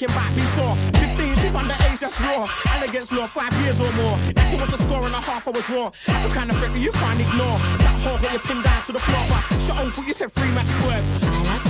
Talking 0.00 0.16
about? 0.16 0.34
Be 0.34 0.40
sure. 0.56 0.74
15, 0.96 1.36
she's 1.36 1.52
underage, 1.52 2.00
that's 2.00 2.20
raw. 2.22 2.48
And 2.72 2.88
against 2.88 3.12
law, 3.12 3.26
five 3.26 3.52
years 3.60 3.76
or 3.80 3.92
more. 4.00 4.16
Now 4.32 4.44
she 4.44 4.56
wants 4.56 4.72
a 4.72 4.82
score 4.82 5.04
and 5.04 5.14
a 5.14 5.20
half 5.20 5.46
hour 5.46 5.60
draw. 5.68 5.90
That's 6.06 6.24
the 6.24 6.32
kind 6.32 6.50
of 6.50 6.56
threat 6.56 6.72
that 6.72 6.80
you 6.80 6.90
can't 6.92 7.20
ignore. 7.20 7.58
That 7.84 8.00
whore 8.00 8.16
got 8.22 8.32
you 8.32 8.38
pinned 8.38 8.64
down 8.64 8.82
to 8.86 8.92
the 8.92 8.98
floor, 8.98 9.20
but 9.28 9.59
shut 9.70 9.84
own 9.84 9.90
foot, 9.90 10.06
you 10.06 10.12
said 10.14 10.32
three 10.32 10.50
magic 10.52 10.74
words. 10.86 11.10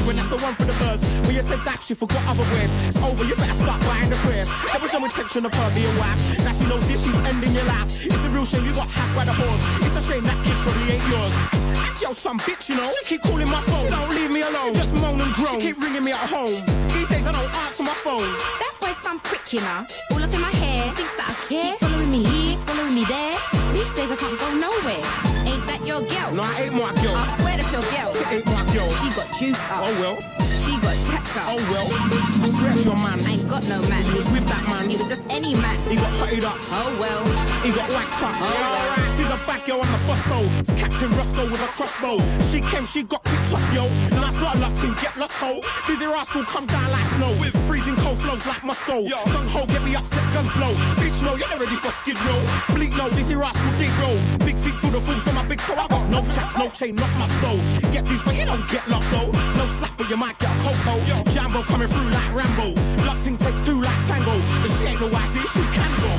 When 0.06 0.16
that's 0.16 0.28
the 0.28 0.38
one 0.38 0.54
for 0.54 0.64
the 0.64 0.76
buzz. 0.80 1.04
When 1.26 1.34
you 1.34 1.42
said 1.42 1.60
that, 1.64 1.82
she 1.82 1.94
forgot 1.94 2.24
other 2.26 2.46
words. 2.56 2.72
It's 2.86 2.96
over, 2.96 3.24
you 3.24 3.36
better 3.36 3.52
start 3.52 3.80
buying 3.82 4.10
the 4.10 4.16
prayers. 4.24 4.48
There 4.72 4.80
was 4.80 4.92
no 4.92 5.04
intention 5.04 5.44
of 5.44 5.52
her 5.54 5.68
being 5.74 5.86
a 5.86 5.98
wife. 6.00 6.18
Now 6.42 6.52
she 6.52 6.64
knows 6.66 6.84
this, 6.88 7.04
she's 7.04 7.16
ending 7.28 7.52
your 7.52 7.64
life. 7.64 7.88
It's 8.04 8.24
a 8.24 8.30
real 8.30 8.44
shame 8.44 8.64
you 8.64 8.72
got 8.72 8.88
hacked 8.88 9.14
by 9.14 9.24
the 9.24 9.32
horse. 9.36 9.62
It's 9.84 9.96
a 9.96 10.02
shame 10.02 10.24
that 10.24 10.38
kid 10.44 10.56
probably 10.64 10.96
ain't 10.96 11.06
yours. 11.12 11.34
And 11.52 11.94
yo, 12.00 12.12
some 12.12 12.38
bitch, 12.40 12.68
you 12.68 12.76
know. 12.76 12.88
She 13.00 13.16
keep 13.16 13.22
calling 13.22 13.48
my 13.48 13.60
phone. 13.60 13.84
She 13.84 13.90
don't 13.92 14.10
leave 14.10 14.30
me 14.30 14.40
alone. 14.42 14.72
She 14.74 14.80
just 14.80 14.94
moan 14.94 15.20
and 15.20 15.32
groan. 15.34 15.60
She 15.60 15.70
keep 15.70 15.76
ringing 15.82 16.04
me 16.04 16.12
at 16.12 16.26
home. 16.26 16.56
These 16.96 17.08
days 17.08 17.26
I 17.26 17.32
don't 17.32 17.52
answer 17.68 17.84
my 17.84 17.96
phone. 18.00 18.30
That 18.62 18.72
boy's 18.80 18.96
some 18.96 19.20
prick, 19.20 19.52
you 19.52 19.60
know. 19.60 19.86
All 20.10 20.22
up 20.22 20.32
in 20.32 20.40
my 20.40 20.54
hair, 20.64 20.90
thinks 20.96 21.14
that 21.20 21.28
I 21.28 21.34
care. 21.46 21.76
Keep 21.76 21.80
following 21.84 22.10
me 22.10 22.24
here, 22.24 22.58
following 22.64 22.94
me 22.94 23.04
there. 23.04 23.36
These 23.76 23.92
days 23.92 24.10
I 24.10 24.16
can't 24.16 24.38
go 24.40 24.48
nowhere. 24.56 25.39
That 25.80 25.86
your 25.86 26.00
girl? 26.02 26.32
No, 26.34 26.42
I 26.42 26.62
ain't 26.62 26.74
my 26.74 26.92
girl. 27.02 27.14
I 27.16 27.26
swear 27.36 27.56
that's 27.56 27.72
your 27.72 27.82
girl. 27.82 28.12
It 28.14 28.32
ain't 28.32 28.46
my 28.46 28.74
girl. 28.74 28.88
She 28.90 29.08
got 29.10 29.34
juiced 29.34 29.62
up. 29.70 29.84
Oh 29.84 30.00
well. 30.00 30.40
She 30.70 30.76
got 30.78 30.94
checked 31.02 31.34
up. 31.34 31.50
Oh 31.50 31.58
well. 31.74 31.90
I 31.90 32.78
your 32.78 32.94
man. 32.94 33.18
I 33.26 33.34
ain't 33.34 33.48
got 33.48 33.66
no 33.66 33.82
man. 33.90 34.04
He 34.06 34.14
was 34.14 34.30
with 34.30 34.46
that 34.46 34.62
man. 34.70 34.88
He 34.88 34.96
was 34.96 35.08
just 35.10 35.26
any 35.28 35.58
man. 35.58 35.74
He 35.90 35.96
got 35.96 36.12
hotted 36.22 36.46
up. 36.46 36.54
Oh 36.70 36.94
well. 37.02 37.26
He 37.66 37.74
got 37.74 37.90
whacked 37.90 38.22
up. 38.22 38.30
Oh, 38.38 38.46
yeah, 38.46 38.70
well. 38.70 38.90
alright. 38.94 39.12
She's 39.12 39.26
a 39.26 39.38
bad 39.50 39.66
girl 39.66 39.82
on 39.82 39.90
the 39.90 40.00
bus 40.06 40.22
though. 40.30 40.46
It's 40.62 40.70
Captain 40.78 41.10
Roscoe 41.18 41.50
with 41.50 41.58
a 41.58 41.70
crossbow. 41.74 42.22
She 42.46 42.62
came, 42.62 42.86
she 42.86 43.02
got 43.02 43.24
picked 43.24 43.50
up, 43.50 43.66
yo. 43.74 43.90
Now 44.14 44.30
that's 44.30 44.38
not 44.38 44.54
a 44.54 44.58
love 44.62 44.74
team, 44.78 44.94
get 45.02 45.10
lost, 45.18 45.34
ho. 45.42 45.58
Dizzee 45.90 46.06
Rascal 46.06 46.46
come 46.46 46.66
down 46.66 46.86
like 46.94 47.04
snow. 47.18 47.34
With 47.42 47.56
freezing 47.66 47.96
cold 47.98 48.18
flows 48.22 48.46
like 48.46 48.62
Moscow. 48.62 49.02
Yo, 49.02 49.18
gung 49.34 49.50
ho, 49.50 49.66
get 49.66 49.82
me 49.82 49.98
upset, 49.98 50.22
guns 50.30 50.54
blow. 50.54 50.70
Bitch, 51.02 51.18
no, 51.26 51.34
you're 51.34 51.50
not 51.50 51.58
ready 51.58 51.74
for 51.82 51.90
skid 51.90 52.14
row. 52.22 52.38
Bleak, 52.78 52.94
no, 52.94 53.10
Dizzee 53.10 53.34
Rascal, 53.34 53.74
deep 53.74 53.90
roll. 53.98 54.22
Big 54.46 54.54
feet 54.54 54.78
through 54.78 54.94
the 54.94 55.02
fools 55.02 55.26
on 55.26 55.34
my 55.34 55.44
big 55.50 55.58
toe. 55.66 55.74
I 55.74 55.90
got 55.90 56.06
no 56.08 56.22
chaps, 56.30 56.54
no 56.54 56.70
chain, 56.70 56.94
not 56.94 57.10
much 57.18 57.34
though. 57.42 57.58
Get 57.90 58.06
juice, 58.06 58.22
but 58.22 58.38
you 58.38 58.46
don't 58.46 58.62
get 58.70 58.86
lost 58.86 59.10
though. 59.10 59.34
No 59.58 59.66
slap, 59.66 59.90
but 59.98 60.08
you 60.08 60.16
might 60.16 60.38
get 60.38 60.54
Yo, 60.60 61.22
Jambo 61.30 61.62
coming 61.62 61.88
through 61.88 62.10
like 62.10 62.34
Rambo. 62.34 62.78
Love 63.06 63.22
ting 63.24 63.36
takes 63.38 63.60
two 63.64 63.80
like 63.80 64.06
Tango. 64.06 64.36
But 64.60 64.70
she 64.76 64.84
ain't 64.84 65.00
no 65.00 65.08
wifey, 65.08 65.40
she 65.48 65.62
can 65.72 65.90
go. 66.04 66.12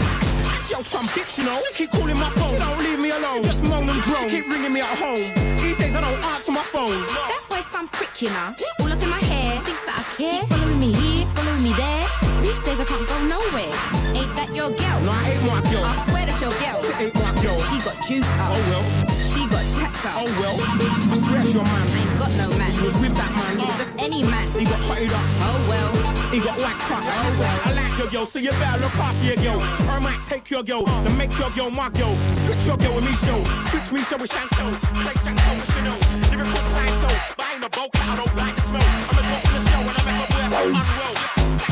Yo, 0.69 0.81
some 0.81 1.05
bitch, 1.13 1.37
you 1.37 1.45
know. 1.45 1.59
She 1.67 1.85
keep 1.85 1.91
calling 1.91 2.17
my 2.17 2.29
phone. 2.29 2.49
She 2.49 2.57
don't 2.57 2.79
leave 2.79 2.99
me 2.99 3.11
alone. 3.11 3.43
She 3.43 3.49
just 3.49 3.63
moan 3.63 3.87
and 3.87 4.01
groan. 4.01 4.29
She 4.29 4.41
keep 4.41 4.49
ringing 4.49 4.73
me 4.73 4.81
at 4.81 4.97
home. 4.97 5.21
These 5.61 5.77
days 5.77 5.95
I 5.95 6.01
don't 6.01 6.23
answer 6.33 6.51
my 6.51 6.63
phone. 6.63 6.89
That 6.89 7.43
boy's 7.49 7.65
some 7.65 7.87
prick, 7.89 8.21
you 8.21 8.29
know. 8.29 8.55
All 8.79 8.91
up 8.91 9.01
in 9.01 9.09
my 9.09 9.19
hair, 9.19 9.61
thinks 9.61 9.83
that 9.85 9.99
I 9.99 10.03
care. 10.17 10.41
Keep 10.41 10.49
following 10.49 10.79
me 10.79 10.91
here, 10.91 11.10
there. 11.77 12.05
These 12.41 12.59
days 12.65 12.79
I 12.79 12.85
can't 12.85 13.05
go 13.07 13.17
nowhere. 13.29 13.73
Ain't 14.17 14.33
that 14.35 14.49
your 14.55 14.73
girl? 14.73 14.99
No, 15.05 15.11
I 15.13 15.37
ain't 15.37 15.45
my 15.45 15.61
girl. 15.69 15.85
I 15.85 15.95
swear 16.03 16.25
that's 16.25 16.41
your 16.41 16.53
girl. 16.57 16.79
It 16.83 16.95
ain't 16.99 17.15
my 17.15 17.31
girl. 17.43 17.59
She 17.69 17.77
got 17.85 17.97
juiced 18.01 18.29
up. 18.41 18.53
Oh 18.53 18.61
well. 18.69 18.85
She 19.29 19.45
got 19.47 19.63
checked 19.71 20.03
up. 20.05 20.25
Oh 20.25 20.29
well. 20.41 20.57
I 20.57 21.15
swear 21.21 21.41
it's 21.41 21.53
your 21.53 21.63
man. 21.63 21.85
I 21.85 21.97
ain't 22.01 22.17
got 22.17 22.31
no 22.35 22.47
man. 22.57 22.71
He 22.73 22.81
was 22.81 22.97
with 22.97 23.15
that 23.15 23.31
man. 23.37 23.61
Was 23.61 23.77
just 23.77 23.93
any 24.01 24.23
man. 24.23 24.47
He 24.57 24.65
got 24.65 24.81
hotted 24.89 25.13
up. 25.13 25.25
Oh 25.47 25.59
well. 25.69 25.91
He 26.33 26.39
got 26.39 26.57
whacked 26.57 26.91
up. 26.91 27.03
Oh 27.05 27.29
well. 27.39 27.57
I 27.65 27.71
like 27.77 27.95
your 27.99 28.09
girl, 28.09 28.25
so 28.25 28.39
you 28.39 28.51
better 28.57 28.81
look 28.81 28.95
after 28.97 29.25
your 29.25 29.39
girl. 29.39 29.61
Or 29.87 29.95
I 29.95 30.01
might 30.01 30.21
take 30.25 30.49
your 30.49 30.63
girl, 30.63 30.85
then 30.85 31.15
make 31.17 31.31
your 31.37 31.51
girl 31.51 31.69
my 31.69 31.89
girl. 31.93 32.15
Switch 32.47 32.65
your 32.65 32.77
girl 32.77 32.95
with 32.95 33.05
me 33.05 33.13
show. 33.21 33.39
Switch 33.69 33.91
me 33.91 34.01
show 34.01 34.17
with 34.17 34.31
Chantel. 34.31 34.73
Play 35.05 35.15
Chantel 35.21 35.55
with 35.55 35.69
Chanel. 35.69 35.99
Lyrical 36.33 36.63
title, 36.73 37.13
but 37.37 37.45
I 37.45 37.53
ain't 37.55 37.63
a 37.63 37.69
cut, 37.69 37.89
I 37.95 38.15
don't 38.17 38.35
like 38.35 38.55
the 38.55 38.61
smell. 38.61 38.81
I'm 38.81 39.17
a 39.17 39.21
girl 39.21 39.39
from 39.45 39.53
the 39.53 39.61
show 39.69 39.81
and 39.81 39.93
I 39.93 40.01
make 40.09 40.19
a 40.19 40.27
boy 40.31 40.67
unwell. 40.73 41.40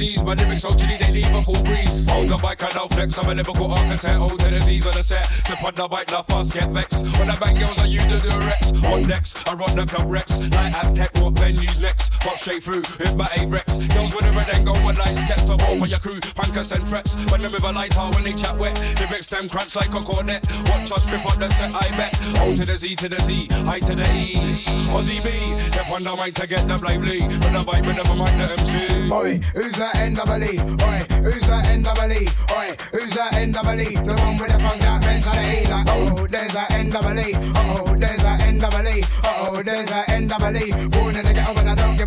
the 0.00 0.06
Z's? 0.06 0.22
My 0.22 0.34
lyrics 0.34 0.62
so 0.62 0.70
chilly, 0.70 0.96
they 1.00 1.12
leave 1.12 1.34
a 1.34 1.42
cool 1.42 1.62
breeze. 1.64 2.06
Hold 2.08 2.28
the 2.28 2.36
bike 2.36 2.62
and 2.62 2.74
I'll 2.74 2.88
flex. 2.88 3.18
I'm 3.18 3.28
a 3.28 3.34
lyrical 3.34 3.70
architect. 3.72 4.18
O 4.20 4.28
to 4.28 4.50
the 4.50 4.60
Z's 4.60 4.86
on 4.86 4.94
the 4.94 5.02
set. 5.02 5.24
Step 5.26 5.62
on 5.62 5.74
the 5.74 5.88
bike, 5.88 6.10
now 6.10 6.22
fast 6.22 6.52
get 6.52 6.68
vexed. 6.70 7.04
When 7.18 7.30
I 7.30 7.36
bang 7.38 7.58
girls, 7.58 7.78
I 7.78 7.86
use 7.86 8.06
the 8.08 8.28
Durex. 8.28 8.82
On 8.84 9.02
next, 9.02 9.48
I 9.48 9.54
run 9.54 9.74
the 9.76 9.86
club 9.86 10.10
Rex. 10.10 10.40
Like 10.50 10.76
Aztec, 10.76 11.10
what 11.20 11.34
venues 11.34 11.80
next? 11.80 12.12
Pop 12.20 12.38
straight 12.38 12.62
through 12.62 12.84
with 12.98 13.16
my 13.16 13.28
A-Rex. 13.38 13.78
Girls 13.94 14.14
with 14.14 14.26
a 14.26 14.32
red 14.32 14.48
and 14.50 14.64
go 14.64 14.72
one 14.84 14.94
night 14.96 15.14
steps 15.14 15.44
to 15.44 15.56
war 15.56 15.78
for 15.78 15.86
your 15.86 16.00
crew. 16.00 16.20
Pankers 16.36 16.72
and 16.72 16.86
frets. 16.86 17.16
When 17.30 17.42
the 17.42 17.48
river 17.48 17.72
light 17.72 17.96
out, 17.96 18.14
when 18.14 18.24
they 18.24 18.32
chat 18.32 18.56
wet. 18.58 18.76
Lyrics 19.00 19.28
them 19.28 19.48
crunch 19.48 19.76
like 19.76 19.92
a 19.92 20.00
cornet. 20.00 20.46
Watch 20.68 20.92
us 20.92 21.04
strip 21.06 21.24
up 21.26 21.38
the 21.38 21.48
set, 21.50 21.74
I 21.74 21.88
bet. 21.96 22.12
O 22.40 22.54
to 22.54 22.64
the 22.64 22.76
Z 22.76 22.96
to 22.96 23.08
the 23.08 23.20
Z, 23.20 23.48
I 23.66 23.80
to 23.80 23.94
the 23.94 24.06
E. 24.12 24.64
Ozzie 24.90 25.20
B, 25.20 25.30
step 25.70 25.90
on 25.90 26.02
the 26.02 26.16
mic 26.16 26.34
to 26.34 26.46
get 26.46 26.66
the 26.66 26.76
lively. 26.78 27.20
When 27.20 27.52
the 27.52 27.62
vibe, 27.62 27.86
never 27.96 28.14
mind 28.14 28.40
the 28.40 28.52
MC. 28.52 29.12
Oi, 29.12 29.40
who's 29.54 29.72
that 29.76 29.89
NWE? 29.96 30.58
Oi, 30.82 31.22
who's 31.22 31.46
that 31.48 31.64
NWE? 31.66 32.28
Who's 32.92 33.14
that 33.14 33.32
NWE? 33.34 34.04
The 34.04 34.14
one 34.22 34.36
with 34.36 34.50
the 34.50 34.58
mentality. 34.58 35.70
Like, 35.70 35.86
oh, 35.88 36.26
there's 36.26 36.52
that 36.52 36.70
NWE. 36.70 37.34
Oh, 37.56 37.96
there's. 37.96 38.20
Oh, 39.24 39.62
there's 39.62 39.90
that. 39.90 40.10
Born 40.90 41.16
in 41.16 41.24
the 41.24 41.34
ghetto, 41.34 41.59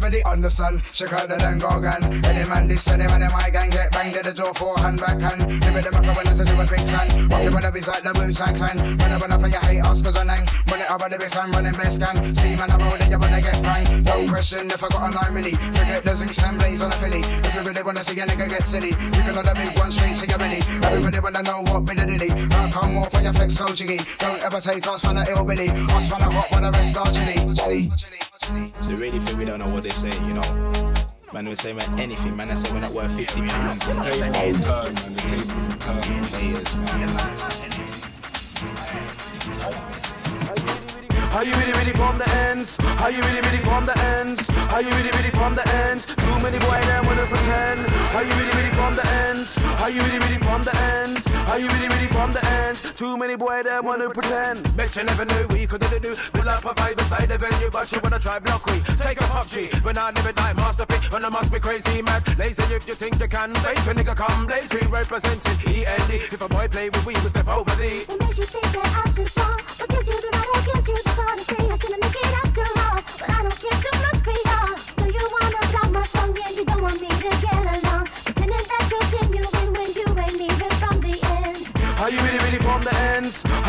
I 0.03 0.09
don't 0.09 0.19
give 0.19 0.19
a 0.19 0.23
D. 0.23 0.29
Understand? 0.29 0.83
Check 0.91 1.13
out 1.13 1.29
the 1.29 1.37
then 1.39 1.59
go 1.59 1.69
again. 1.79 2.03
Any 2.27 2.43
man 2.49 2.67
this, 2.67 2.87
any 2.91 3.07
man 3.07 3.23
in 3.23 3.31
my 3.31 3.47
gang 3.49 3.69
get 3.69 3.91
banged 3.91 4.15
at 4.19 4.25
the 4.27 4.33
door 4.33 4.53
for 4.53 4.75
hand 4.79 4.99
back 4.99 5.15
hand. 5.15 5.47
Live 5.47 5.73
with 5.73 5.85
them 5.87 5.95
up 5.95 6.17
when 6.17 6.27
I 6.27 6.33
say 6.35 6.43
do 6.43 6.59
a 6.59 6.67
quicksand. 6.67 7.31
Walking 7.31 7.53
with 7.55 7.63
the 7.63 7.71
beats 7.71 7.87
like 7.87 8.03
the 8.03 8.11
Wu 8.11 8.27
Tang 8.35 8.55
Clan. 8.55 8.77
When 8.99 9.11
I 9.11 9.17
run 9.17 9.31
up 9.31 9.43
and 9.43 9.53
you 9.53 9.63
hate 9.63 9.79
us 9.79 10.01
cause 10.03 10.17
I 10.19 10.23
nang. 10.27 10.43
Run 10.67 10.81
it 10.83 10.91
over 10.91 11.07
the 11.07 11.17
base, 11.17 11.35
I'm 11.39 11.51
running 11.55 11.71
best 11.79 12.03
gang. 12.03 12.17
See 12.35 12.55
man, 12.59 12.67
I'm 12.67 12.83
rolling, 12.83 13.07
you 13.07 13.19
wanna 13.19 13.39
get 13.39 13.55
pranked. 13.63 13.89
No 14.03 14.15
question 14.27 14.67
if 14.67 14.83
I 14.83 14.87
got 14.91 15.07
a 15.07 15.09
nine 15.15 15.31
milli. 15.31 15.55
Forget 15.55 16.03
the 16.03 16.13
Zeus 16.19 16.43
and 16.43 16.59
Blaze 16.59 16.83
on 16.83 16.91
a 16.91 16.97
Philly. 16.99 17.23
If 17.23 17.55
you 17.55 17.63
really 17.63 17.83
wanna 17.83 18.03
see 18.03 18.19
a 18.19 18.25
nigga 18.27 18.49
get 18.51 18.63
silly, 18.63 18.91
you 18.91 19.21
can 19.23 19.33
the 19.39 19.53
big 19.55 19.71
one 19.79 19.91
straight 19.91 20.19
to 20.19 20.25
your 20.27 20.39
belly. 20.39 20.59
Everybody 20.83 21.19
wanna 21.23 21.43
know 21.47 21.63
what 21.71 21.87
bit 21.87 22.03
of 22.03 22.11
dilly. 22.11 22.29
How 22.51 22.67
come 22.67 22.99
off 22.99 23.13
when 23.15 23.23
you 23.23 23.31
flex 23.31 23.55
so 23.55 23.71
jiggy? 23.71 24.03
Don't 24.19 24.43
ever 24.43 24.59
take 24.59 24.83
us 24.83 24.99
from 24.99 25.15
the 25.15 25.23
ill 25.31 25.47
billy. 25.47 25.71
Us 25.95 26.11
from 26.11 26.19
the 26.19 26.27
hot 26.27 26.51
when 26.51 26.67
the 26.67 26.71
rest 26.75 26.91
are 26.99 27.07
chilly. 27.07 27.39
Chilly. 27.55 27.91
They 28.51 28.95
really 28.95 29.19
think 29.19 29.39
we 29.39 29.45
don't 29.45 29.59
know 29.59 29.69
what 29.69 29.83
they 29.83 29.89
say, 29.93 30.25
you 30.25 30.33
know. 30.33 30.93
Man, 31.33 31.47
we 31.47 31.55
say 31.55 31.73
man, 31.73 31.99
anything, 31.99 32.35
man. 32.35 32.49
I 32.49 32.53
say 32.53 32.73
we're 32.73 32.81
not 32.81 32.91
worth 32.91 33.11
50 33.15 33.41
pounds. 33.47 33.83
Are 41.33 41.43
you 41.43 41.51
really, 41.55 41.73
really 41.73 41.93
from 41.93 42.15
the 42.19 42.29
ends? 42.45 42.77
Are 42.79 43.09
you 43.09 43.19
really, 43.19 43.41
really 43.41 43.57
from 43.65 43.85
the 43.85 43.97
ends? 43.97 44.47
Are 44.69 44.83
you 44.83 44.89
really, 44.89 45.09
really 45.09 45.31
from 45.31 45.55
the 45.55 45.67
ends? 45.81 46.05
Too 46.05 46.39
many 46.39 46.59
boy 46.59 46.79
them 46.85 47.05
wanna 47.07 47.25
pretend. 47.25 47.79
Are 48.13 48.23
you 48.23 48.33
really, 48.37 48.53
really 48.53 48.73
from 48.77 48.93
the 48.95 49.07
ends? 49.25 49.57
Are 49.81 49.89
you 49.89 49.99
really, 50.01 50.19
really 50.19 50.37
from 50.37 50.63
the 50.63 50.75
ends? 50.77 51.27
Are 51.49 51.57
you 51.57 51.67
really, 51.69 51.87
really 51.87 52.07
from 52.07 52.31
the 52.31 52.45
ends? 52.45 52.93
Too 52.93 53.17
many 53.17 53.35
boy 53.35 53.63
them 53.63 53.83
wanna 53.83 54.11
pretend. 54.11 54.77
Bet 54.77 54.95
you 54.95 55.03
never 55.03 55.25
knew 55.25 55.47
we 55.47 55.65
could 55.65 55.81
do. 56.01 56.15
Build 56.33 56.47
up 56.47 56.65
a 56.65 56.73
vibe 56.75 56.97
beside 56.97 57.27
the 57.27 57.37
venue, 57.39 57.71
but 57.71 57.91
you 57.91 57.99
wanna 58.03 58.19
try 58.19 58.37
block 58.37 58.63
we. 58.67 58.79
Take 59.01 59.19
a 59.19 59.23
pop 59.23 59.47
G. 59.47 59.69
When 59.81 59.97
I 59.97 60.11
live 60.11 60.27
it 60.27 60.37
like 60.37 60.55
masterpiece, 60.55 61.11
when 61.11 61.25
I 61.25 61.29
must 61.29 61.51
be 61.51 61.59
crazy 61.59 62.03
mad. 62.03 62.21
Lazy 62.37 62.61
if 62.75 62.87
you 62.87 62.93
think 62.93 63.19
you 63.19 63.27
can. 63.27 63.55
Face 63.55 63.87
when 63.87 63.97
nigga 63.97 64.15
come, 64.15 64.45
blaze. 64.45 64.71
We 64.71 64.85
representing 64.85 65.57
E-N-D. 65.67 66.13
If 66.13 66.41
a 66.41 66.47
boy 66.47 66.67
play 66.67 66.89
with 66.91 67.03
we, 67.07 67.15
we 67.15 67.29
step 67.29 67.47
over 67.47 67.75
the. 67.75 68.05
What 68.05 68.19
makes 68.19 68.37
you 68.37 68.45
think 68.45 68.65
that 68.71 69.03
I 69.03 69.09
should 69.09 69.31
fall? 69.31 69.62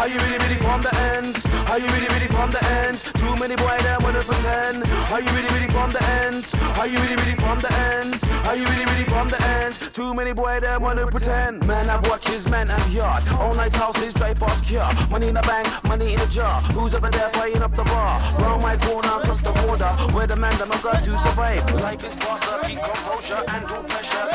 Are 0.04 0.08
you 0.08 0.18
really, 0.18 0.36
really 0.36 0.56
from 0.56 0.82
the 0.82 0.94
ends? 1.16 1.46
Are 1.70 1.78
you 1.78 1.86
really, 1.86 2.08
really 2.08 2.28
from 2.28 2.50
the 2.50 2.62
ends? 2.84 3.10
Too 3.14 3.34
many 3.36 3.56
boy 3.56 3.78
that 3.88 4.02
wanna 4.02 4.20
pretend. 4.20 4.84
Are 5.10 5.18
you 5.18 5.30
really, 5.32 5.48
really 5.56 5.72
from 5.72 5.90
the 5.92 6.04
ends? 6.20 6.52
Are 6.76 6.86
you 6.86 6.98
really, 6.98 7.16
really 7.16 7.36
from 7.40 7.58
the 7.58 7.72
ends? 7.72 8.22
Are 8.44 8.54
you 8.54 8.66
really, 8.66 8.84
really 8.84 9.04
from 9.04 9.28
the 9.28 9.40
ends? 9.42 9.80
Too 9.92 10.12
many 10.12 10.34
boy 10.34 10.60
that 10.60 10.78
wanna 10.78 11.06
pretend. 11.06 11.66
Man, 11.66 11.88
I've 11.88 12.06
watches, 12.06 12.46
man, 12.46 12.70
and 12.70 12.92
yard. 12.92 13.26
All 13.40 13.54
nice 13.54 13.74
houses, 13.74 14.12
drive 14.12 14.38
fast 14.38 14.66
cure. 14.66 14.86
Money 15.08 15.28
in 15.28 15.36
the 15.36 15.46
bank, 15.48 15.66
money 15.84 16.12
in 16.12 16.20
the 16.20 16.26
jar. 16.26 16.60
Who's 16.76 16.94
over 16.94 17.08
there 17.08 17.30
playing 17.30 17.62
up 17.62 17.74
the 17.74 17.84
bar? 17.84 18.20
Round 18.40 18.60
my 18.60 18.76
corner, 18.76 19.08
across 19.08 19.40
the 19.40 19.52
border. 19.52 19.88
Where 20.12 20.26
the 20.26 20.36
man 20.36 20.54
that 20.58 20.70
I 20.70 20.82
got 20.82 21.02
to 21.02 21.16
survive. 21.24 21.64
Life 21.80 22.04
is 22.04 22.14
faster, 22.16 22.68
keep 22.68 22.78
composure, 22.78 23.42
and 23.48 23.66
do 23.66 23.76
pressure. 23.88 24.26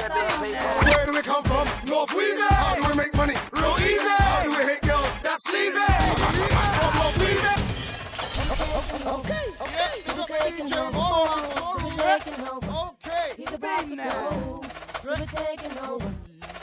Where 0.90 1.06
do 1.06 1.14
we 1.14 1.22
come 1.22 1.44
from? 1.44 1.68
North 1.88 2.10
Weezy. 2.10 2.42
How 2.50 2.74
do 2.74 2.90
we 2.90 2.98
make 2.98 3.14
money? 3.14 3.36
Real 3.54 3.76
easy. 3.82 4.19
Okay, 8.92 9.46
okay, 9.62 10.02
so 10.04 10.16
we're 10.18 10.26
taking 10.26 10.74
over. 10.74 10.94
So 10.98 11.78
we're 11.84 12.18
taking 12.20 12.48
over. 12.48 12.68
Okay, 12.90 13.34
he's 13.38 13.54
about 13.54 13.88
to 13.90 13.96
go. 13.96 14.62
So 15.04 15.16
we're 15.16 15.90
over. 15.90 16.14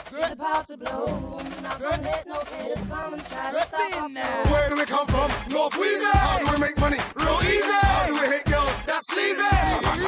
He's 0.09 0.31
about 0.31 0.67
to 0.67 0.77
blow. 0.77 1.41
Not 1.63 1.79
gonna 1.79 2.01
let 2.03 2.27
no 2.27 2.39
hater 2.51 2.81
come 2.89 3.13
to 3.13 3.19
stop. 3.19 4.11
Where 4.51 4.69
do 4.69 4.75
we 4.77 4.85
come 4.85 5.07
from? 5.07 5.31
North 5.51 5.73
Weezy. 5.73 6.11
How 6.11 6.39
do 6.39 6.45
we 6.51 6.59
make 6.59 6.77
money? 6.79 6.97
Real 7.15 7.39
easy. 7.43 7.61
How 7.63 8.07
do 8.07 8.13
we 8.15 8.27
hit 8.27 8.45
girls? 8.45 8.85
That's 8.85 9.07
sleazy. 9.07 9.41
From 9.41 9.99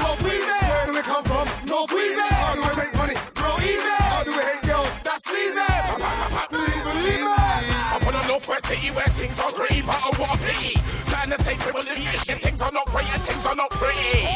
North 0.00 0.22
Weezy. 0.24 0.48
Where 0.48 0.86
do 0.86 0.94
we 0.94 1.02
come 1.02 1.24
from? 1.24 1.48
North 1.66 1.90
Weezy. 1.90 2.28
How 2.28 2.54
do 2.54 2.62
we 2.62 2.76
make 2.80 2.94
money? 2.94 3.14
Real 3.36 3.58
easy. 3.60 3.94
How 4.08 4.24
do 4.24 4.30
we 4.32 4.42
hit 4.42 4.62
girls? 4.62 5.02
That's 5.02 5.24
sleazy. 5.28 5.60
Believe, 6.50 6.84
me. 7.04 7.24
Up 7.92 8.06
on 8.06 8.12
the 8.14 8.26
northwest 8.28 8.66
city 8.66 8.88
where 8.90 9.08
things 9.20 9.38
are 9.40 9.52
great, 9.52 9.84
but 9.84 10.00
things 12.58 12.70
are 12.70 12.74
not 12.74 12.86
great 12.86 13.14
and 13.14 13.22
things 13.22 13.46
are 13.46 13.54
not 13.54 13.70
pretty. 13.70 14.26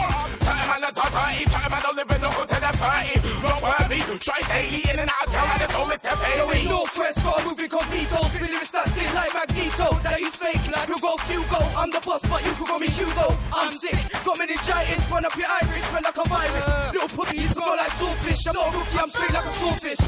Certain 0.47 0.67
man 0.71 0.83
are 0.87 0.95
dirty, 0.95 1.43
certain 1.51 1.71
man 1.75 1.83
are 1.83 1.95
living 1.95 2.23
up 2.23 2.39
to 2.39 2.61
their 2.63 2.77
party. 2.79 3.19
Not 3.43 3.59
worthy, 3.63 3.99
try 4.23 4.39
daily 4.47 4.83
in 4.87 4.99
and 5.03 5.11
out 5.11 5.27
of 5.27 5.33
town 5.33 5.49
and 5.51 5.61
the 5.63 5.67
don't 5.75 5.89
miss 5.89 6.01
their 6.01 6.17
pay. 6.17 6.39
Yo, 6.39 6.51
in 6.51 6.69
Northwest, 6.71 7.25
got 7.25 7.41
a 7.41 7.45
movie 7.45 7.65
incognito. 7.67 8.19
Spin 8.31 8.47
lyrics 8.47 8.71
that 8.71 8.87
still 8.95 9.15
like 9.19 9.35
Magneto. 9.35 9.89
Now 10.07 10.17
you 10.23 10.31
fake 10.31 10.63
like 10.71 10.89
you 10.89 10.99
go 11.03 11.17
Hugo. 11.27 11.61
I'm 11.75 11.91
the 11.91 11.99
boss, 11.99 12.23
but 12.31 12.41
you 12.47 12.53
can 12.55 12.67
call 12.67 12.79
me 12.79 12.87
Hugo. 12.95 13.27
I'm 13.51 13.73
sick, 13.75 13.99
got 14.23 14.39
meningitis. 14.39 15.03
Run 15.11 15.25
up 15.27 15.35
your 15.35 15.51
iris, 15.51 15.83
spread 15.83 16.05
like 16.07 16.19
a 16.19 16.27
virus. 16.31 16.67
Little 16.95 17.11
puppy, 17.19 17.37
you 17.43 17.49
smell 17.51 17.75
like 17.75 17.91
swordfish. 17.99 18.47
I'm 18.47 18.55
not 18.55 18.71
a 18.71 18.79
rookie, 18.79 18.99
I'm 19.03 19.11
straight 19.11 19.35
like 19.35 19.47
a 19.51 19.55
swordfish. 19.59 20.03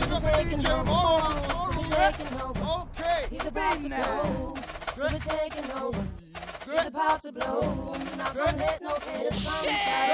So 0.00 0.04
we're 0.16 0.32
taking 0.32 0.64
over. 0.64 0.96
So 1.44 1.76
we're 1.76 2.12
taking 2.16 2.40
over. 2.40 2.88
Okay, 2.88 3.20
he's 3.28 3.44
about 3.44 3.82
to 3.82 3.88
go. 3.88 4.87
We're 4.98 5.10
taking 5.10 5.70
over. 5.80 6.04
The 6.66 6.90
power 6.90 7.18
to 7.22 7.30
blow. 7.30 7.94
Not 8.16 8.34
gonna 8.34 8.56
let 8.58 8.82
no 8.82 8.98
hater 9.06 9.30
come 9.30 10.07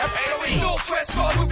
town 0.00 0.10
and 0.46 0.60
the 0.60 0.66
don't 0.66 1.49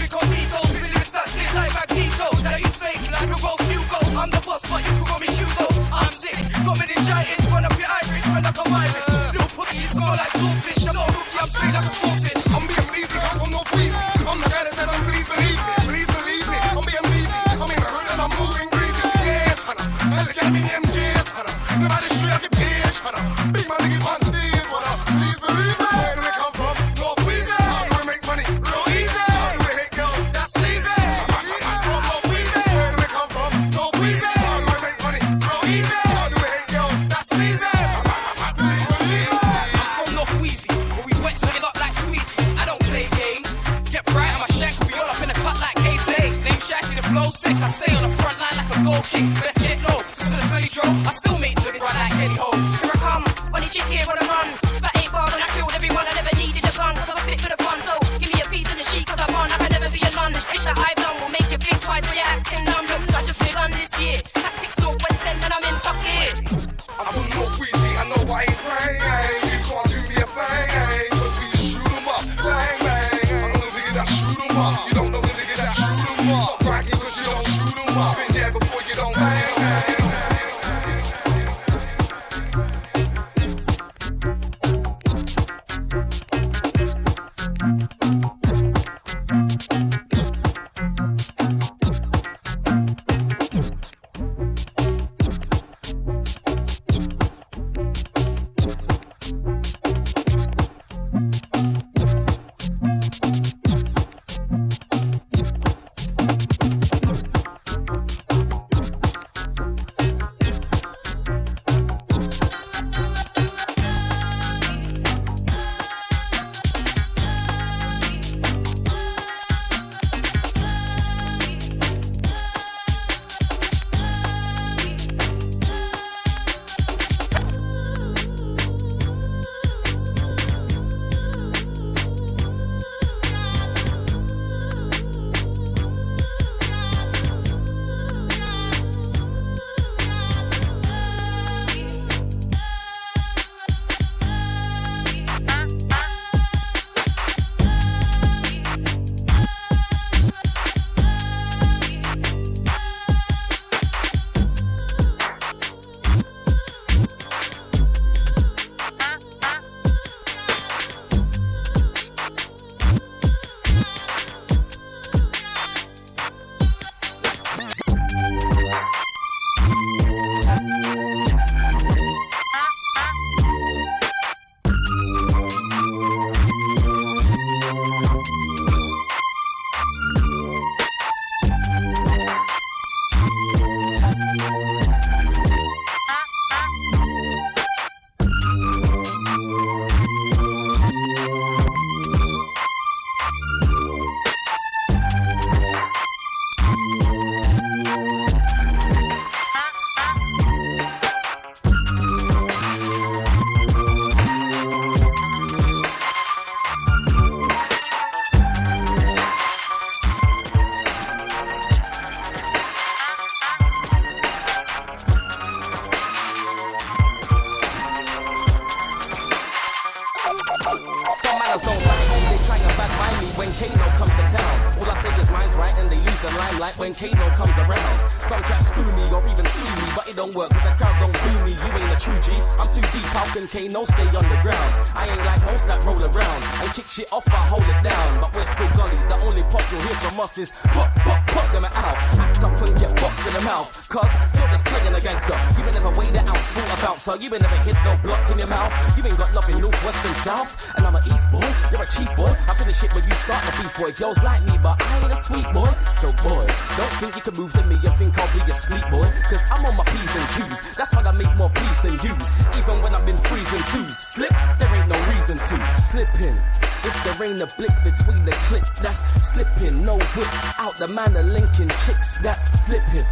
You 247.21 247.31
been 247.31 247.43
never 247.43 247.57
hit 247.67 247.75
no 247.83 247.99
blocks 248.05 248.31
in 248.31 248.39
your 248.39 248.47
mouth. 248.47 248.71
You 248.97 249.05
ain't 249.05 249.19
got 249.19 249.35
nothing 249.35 249.61
north, 249.61 249.75
west, 249.85 250.05
and 250.07 250.17
south. 250.19 250.55
And 250.77 250.87
I'm 250.87 250.95
an 250.95 251.03
east 251.03 251.27
boy, 251.33 251.43
you're 251.71 251.83
a 251.83 251.87
chief 251.87 252.07
boy. 252.15 252.31
I 252.47 252.55
finish 252.55 252.83
it 252.85 252.95
when 252.95 253.03
you 253.03 253.11
start 253.11 253.43
the 253.43 253.53
beef 253.59 253.75
boy. 253.77 253.91
Girls 253.99 254.23
like 254.23 254.43
me, 254.45 254.55
but 254.63 254.81
I 254.81 255.03
ain't 255.03 255.13
a 255.13 255.17
sweet 255.17 255.47
boy. 255.53 255.67
So 255.93 256.13
boy, 256.23 256.47
don't 256.79 256.95
think 257.03 257.17
you 257.17 257.23
can 257.23 257.35
move 257.35 257.53
to 257.55 257.65
me 257.67 257.75
and 257.75 257.95
think 257.99 258.17
I'll 258.19 258.31
be 258.31 258.39
a 258.47 258.55
sleep 258.55 258.87
boy. 258.91 259.11
Cause 259.27 259.43
I'm 259.51 259.67
on 259.67 259.75
my 259.77 259.85
P's 259.85 260.15
and 260.15 260.29
Q's. 260.39 260.77
That's 260.77 260.95
why 260.95 261.03
I 261.03 261.11
make 261.11 261.35
more 261.37 261.51
P's 261.51 261.81
than 261.83 261.99
U's. 261.99 262.29
Even 262.55 262.83
when 262.87 262.95
I'm 262.95 263.09
in 263.09 263.17
freezing 263.17 263.67
twos. 263.75 263.99
Slip, 263.99 264.31
there 264.31 264.75
ain't 264.79 264.89
no 264.89 264.99
reason 265.11 265.39
to. 265.39 265.57
Slipping. 265.75 266.39
If 266.87 266.95
there 267.03 267.19
ain't 267.27 267.43
a 267.43 267.51
blitz 267.59 267.81
between 267.81 268.25
the 268.25 268.33
click, 268.47 268.63
that's 268.79 269.03
slipping. 269.27 269.85
No 269.85 269.99
whip 269.99 270.61
out 270.61 270.77
the 270.77 270.87
man 270.87 271.17
of 271.17 271.27
Lincoln 271.27 271.69
chicks, 271.83 272.19
that's 272.19 272.65
slipping. 272.65 273.07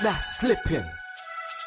That's 0.00 0.38
slipping. 0.38 0.86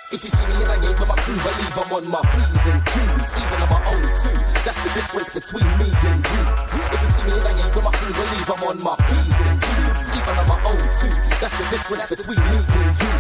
If 0.10 0.24
you 0.26 0.32
see 0.34 0.42
me 0.50 0.66
and 0.66 0.74
I 0.74 0.90
ain't 0.90 0.98
with 0.98 1.06
my 1.06 1.14
crew, 1.22 1.38
believe 1.38 1.78
I'm 1.78 1.94
on 1.94 2.06
my 2.10 2.18
P's 2.34 2.66
and 2.66 2.82
Q's, 2.82 3.30
even 3.30 3.62
on 3.62 3.70
my 3.70 3.82
own 3.94 4.10
too. 4.10 4.34
That's 4.66 4.82
the 4.82 4.90
difference 4.98 5.30
between 5.30 5.70
me 5.78 5.86
and 5.86 6.22
you. 6.26 6.42
If 6.90 6.98
you 6.98 7.10
see 7.14 7.24
me 7.30 7.34
and 7.38 7.46
I 7.46 7.54
ain't 7.54 7.70
with 7.78 7.86
my 7.86 7.94
crew, 7.94 8.10
believe 8.18 8.50
I'm 8.50 8.64
on 8.74 8.78
my 8.82 8.98
P's 9.06 9.38
and 9.46 9.62
Q's, 9.62 9.96
even 10.18 10.34
on 10.34 10.48
my 10.50 10.58
own 10.66 10.86
too. 10.98 11.14
That's 11.38 11.54
the 11.54 11.66
difference 11.70 12.10
between 12.10 12.42
me 12.42 12.58
and 12.58 12.90
you. 12.90 13.12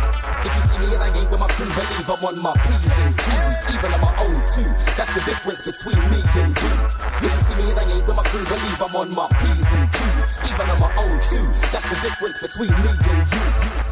If 0.41 0.49
you 0.49 0.63
see 0.65 0.77
me 0.81 0.87
and 0.89 1.03
I 1.05 1.09
ain't 1.13 1.29
with 1.29 1.37
my 1.37 1.49
crew, 1.53 1.69
believe 1.69 2.09
I'm 2.09 2.25
on 2.25 2.37
my 2.41 2.53
P's 2.57 2.97
and 2.97 3.13
Q's, 3.21 3.55
even 3.69 3.89
on 3.93 4.01
my 4.01 4.13
own 4.25 4.39
too. 4.49 4.69
That's 4.97 5.13
the 5.13 5.21
difference 5.29 5.61
between 5.69 6.01
me 6.09 6.19
and 6.41 6.53
you. 6.57 6.73
If 7.21 7.31
you 7.37 7.41
see 7.45 7.53
me 7.53 7.65
and 7.69 7.77
I 7.77 7.85
ain't 7.85 8.05
with 8.09 8.17
my 8.17 8.25
crew, 8.33 8.41
believe 8.49 8.81
I'm 8.81 8.95
on 8.97 9.09
my 9.13 9.29
P's 9.29 9.69
and 9.77 9.85
Q's, 9.93 10.25
even 10.41 10.65
on 10.65 10.79
my 10.81 10.91
own 11.05 11.21
too. 11.21 11.45
That's 11.69 11.85
the 11.85 11.97
difference 12.01 12.41
between 12.41 12.73
me 12.81 12.91
and 12.97 13.21
you. 13.29 13.88